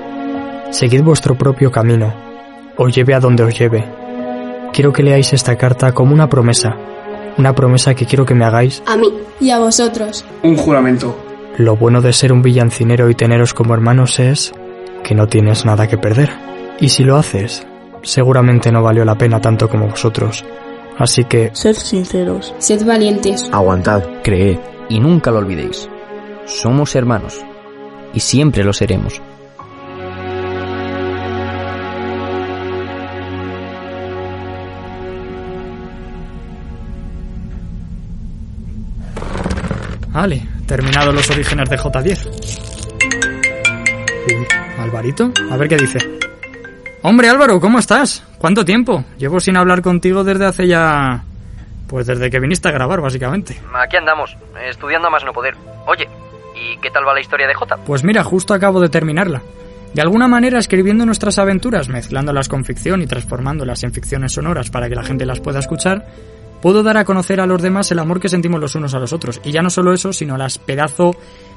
[0.72, 2.12] Seguid vuestro propio camino,
[2.76, 4.05] os lleve a donde os lleve.
[4.76, 6.76] Quiero que leáis esta carta como una promesa,
[7.38, 8.82] una promesa que quiero que me hagáis.
[8.84, 9.10] A mí.
[9.40, 10.22] Y a vosotros.
[10.42, 11.16] Un juramento.
[11.56, 14.52] Lo bueno de ser un villancinero y teneros como hermanos es
[15.02, 16.28] que no tienes nada que perder.
[16.78, 17.66] Y si lo haces,
[18.02, 20.44] seguramente no valió la pena tanto como vosotros.
[20.98, 21.52] Así que...
[21.54, 22.54] Sed sinceros.
[22.58, 23.48] Sed valientes.
[23.50, 24.02] Aguantad.
[24.22, 24.58] Creed
[24.90, 25.88] y nunca lo olvidéis.
[26.44, 27.40] Somos hermanos
[28.12, 29.22] y siempre lo seremos.
[40.16, 42.26] Vale, terminados los orígenes de J10.
[44.28, 44.46] Uy,
[44.78, 45.98] Alvarito, a ver qué dice.
[47.02, 48.24] Hombre Álvaro, ¿cómo estás?
[48.38, 49.04] ¿Cuánto tiempo?
[49.18, 51.22] Llevo sin hablar contigo desde hace ya...
[51.86, 53.60] Pues desde que viniste a grabar, básicamente.
[53.74, 54.34] Aquí andamos,
[54.66, 55.54] estudiando a más no poder.
[55.86, 56.08] Oye,
[56.54, 57.76] ¿y qué tal va la historia de J?
[57.84, 59.42] Pues mira, justo acabo de terminarla.
[59.92, 64.88] De alguna manera escribiendo nuestras aventuras, mezclándolas con ficción y transformándolas en ficciones sonoras para
[64.88, 66.06] que la gente las pueda escuchar,
[66.60, 69.12] puedo dar a conocer a los demás el amor que sentimos los unos a los
[69.12, 69.40] otros.
[69.44, 71.12] Y ya no solo eso, sino las pedazo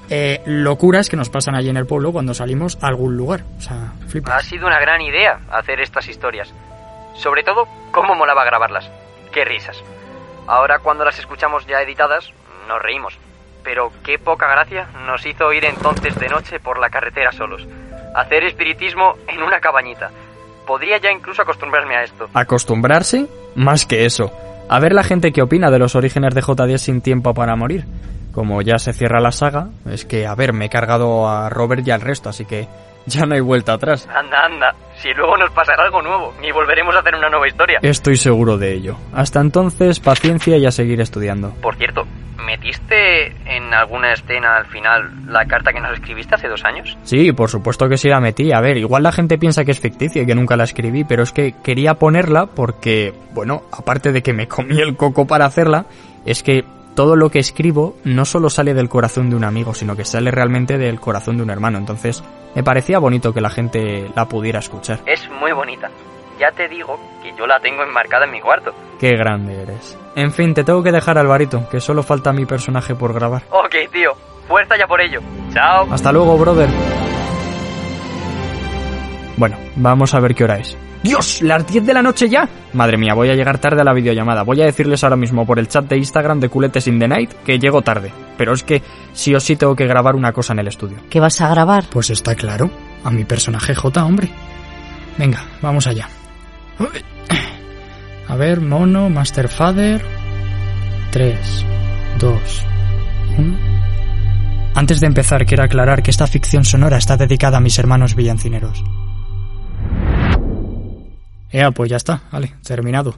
[0.10, 3.44] eh, locuras que nos pasan allí en el pueblo cuando salimos a algún lugar.
[3.58, 4.36] O sea, flipa.
[4.36, 6.54] Ha sido una gran idea hacer estas historias.
[7.16, 8.90] Sobre todo, cómo molaba grabarlas.
[9.32, 9.82] Qué risas.
[10.48, 12.32] Ahora cuando las escuchamos ya editadas,
[12.68, 13.18] nos reímos.
[13.64, 17.68] Pero qué poca gracia nos hizo ir entonces de noche por la carretera solos.
[18.16, 20.10] Hacer espiritismo en una cabañita.
[20.66, 22.30] Podría ya incluso acostumbrarme a esto.
[22.34, 23.28] ¿Acostumbrarse?
[23.56, 24.32] Más que eso.
[24.70, 27.86] A ver la gente qué opina de los orígenes de J10 sin tiempo para morir.
[28.34, 31.86] Como ya se cierra la saga, es que, a ver, me he cargado a Robert
[31.88, 32.68] y al resto, así que
[33.08, 34.08] ya no hay vuelta atrás.
[34.14, 34.76] Anda, anda.
[35.02, 37.80] Si luego nos pasará algo nuevo y volveremos a hacer una nueva historia.
[37.82, 38.96] Estoy seguro de ello.
[39.12, 41.52] Hasta entonces, paciencia y a seguir estudiando.
[41.62, 42.06] Por cierto,
[42.46, 46.98] ¿metiste en alguna escena al final la carta que nos escribiste hace dos años?
[47.04, 48.52] Sí, por supuesto que sí la metí.
[48.52, 51.24] A ver, igual la gente piensa que es ficticia y que nunca la escribí, pero
[51.24, 55.86] es que quería ponerla porque, bueno, aparte de que me comí el coco para hacerla,
[56.26, 56.64] es que
[56.96, 60.32] todo lo que escribo no solo sale del corazón de un amigo, sino que sale
[60.32, 61.78] realmente del corazón de un hermano.
[61.78, 62.24] Entonces,
[62.56, 65.00] me parecía bonito que la gente la pudiera escuchar.
[65.06, 65.90] Es muy bonita.
[66.40, 68.72] Ya te digo que yo la tengo enmarcada en mi cuarto.
[69.00, 69.98] Qué grande eres.
[70.16, 73.44] En fin, te tengo que dejar, Alvarito, que solo falta mi personaje por grabar.
[73.52, 74.12] Ok, tío.
[74.48, 75.20] Fuerza ya por ello.
[75.54, 75.88] Chao.
[75.92, 76.70] Hasta luego, brother.
[79.38, 80.78] Bueno, vamos a ver qué hora es.
[81.04, 81.42] ¡Dios!
[81.42, 82.48] ¿Las 10 de la noche ya?
[82.74, 84.44] Madre mía, voy a llegar tarde a la videollamada.
[84.44, 87.32] Voy a decirles ahora mismo por el chat de Instagram de Culetes in the Night
[87.46, 88.12] que llego tarde.
[88.38, 88.82] Pero es que
[89.14, 90.98] sí o sí tengo que grabar una cosa en el estudio.
[91.10, 91.86] ¿Qué vas a grabar?
[91.90, 92.70] Pues está claro.
[93.06, 94.30] A mi personaje J, hombre.
[95.18, 96.10] Venga, vamos allá.
[98.28, 100.02] A ver, mono, Master Father.
[101.12, 101.66] 3,
[102.20, 102.66] 2,
[103.38, 103.58] 1.
[104.76, 108.84] Antes de empezar, quiero aclarar que esta ficción sonora está dedicada a mis hermanos villancineros.
[111.52, 113.16] Ya, pues ya está, vale, terminado.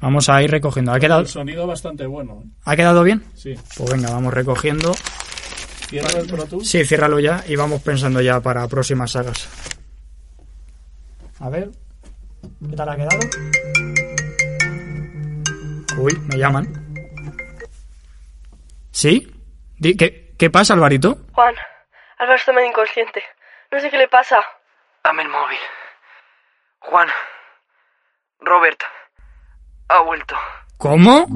[0.00, 0.92] Vamos a ir recogiendo.
[0.92, 2.42] ¿Ha quedado, El sonido bastante bueno.
[2.64, 3.24] ¿ha quedado bien?
[3.34, 3.54] Sí.
[3.76, 4.92] Pues venga, vamos recogiendo.
[5.88, 6.46] Cierra el Pro.
[6.62, 9.48] Sí, ciérralo ya y vamos pensando ya para próximas sagas.
[11.40, 11.70] A ver,
[12.66, 13.18] ¿qué tal ha quedado?
[15.98, 16.66] Uy, me llaman.
[18.90, 19.32] ¿Sí?
[19.80, 21.18] ¿Qué, ¿Qué pasa, Alvarito?
[21.32, 21.54] Juan,
[22.18, 23.22] Álvaro está medio inconsciente.
[23.70, 24.38] No sé qué le pasa.
[25.04, 25.58] Dame el móvil.
[26.80, 27.08] Juan.
[28.40, 28.80] Robert.
[29.88, 30.36] Ha vuelto.
[30.76, 31.26] ¿Cómo?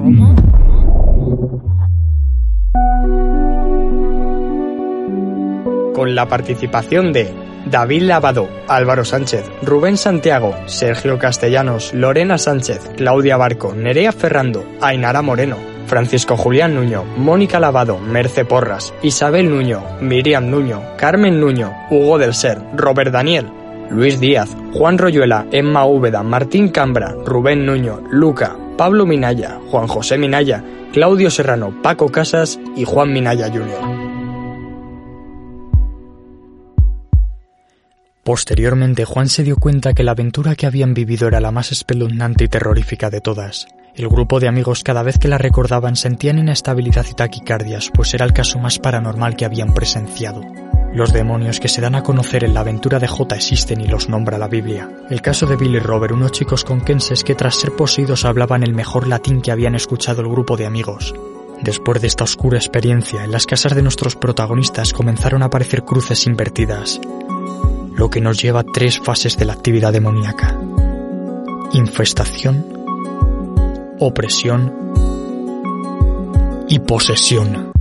[5.94, 13.38] Con la participación de David Lavado, Álvaro Sánchez, Rubén Santiago, Sergio Castellanos, Lorena Sánchez, Claudia
[13.38, 15.56] Barco, Nerea Ferrando, Ainara Moreno,
[15.86, 22.34] Francisco Julián Nuño, Mónica Lavado, Merce Porras, Isabel Nuño, Miriam Nuño, Carmen Nuño, Hugo del
[22.34, 23.50] Ser, Robert Daniel,
[23.88, 30.18] Luis Díaz, Juan Royuela, Emma Úbeda, Martín Cambra, Rubén Nuño, Luca, Pablo Minaya, Juan José
[30.18, 30.62] Minaya,
[30.92, 34.11] Claudio Serrano, Paco Casas y Juan Minaya Jr.
[38.24, 42.44] Posteriormente, Juan se dio cuenta que la aventura que habían vivido era la más espeluznante
[42.44, 43.66] y terrorífica de todas.
[43.96, 48.24] El grupo de amigos cada vez que la recordaban sentían inestabilidad y taquicardias, pues era
[48.24, 50.40] el caso más paranormal que habían presenciado.
[50.94, 54.08] Los demonios que se dan a conocer en la aventura de J existen y los
[54.08, 54.88] nombra la Biblia.
[55.10, 58.72] El caso de Billy y Robert, unos chicos conquenses que tras ser poseídos hablaban el
[58.72, 61.12] mejor latín que habían escuchado el grupo de amigos.
[61.60, 66.26] Después de esta oscura experiencia, en las casas de nuestros protagonistas comenzaron a aparecer cruces
[66.26, 67.00] invertidas,
[67.96, 70.58] lo que nos lleva a tres fases de la actividad demoníaca.
[71.72, 72.66] Infestación,
[73.98, 74.72] opresión
[76.68, 77.72] y posesión.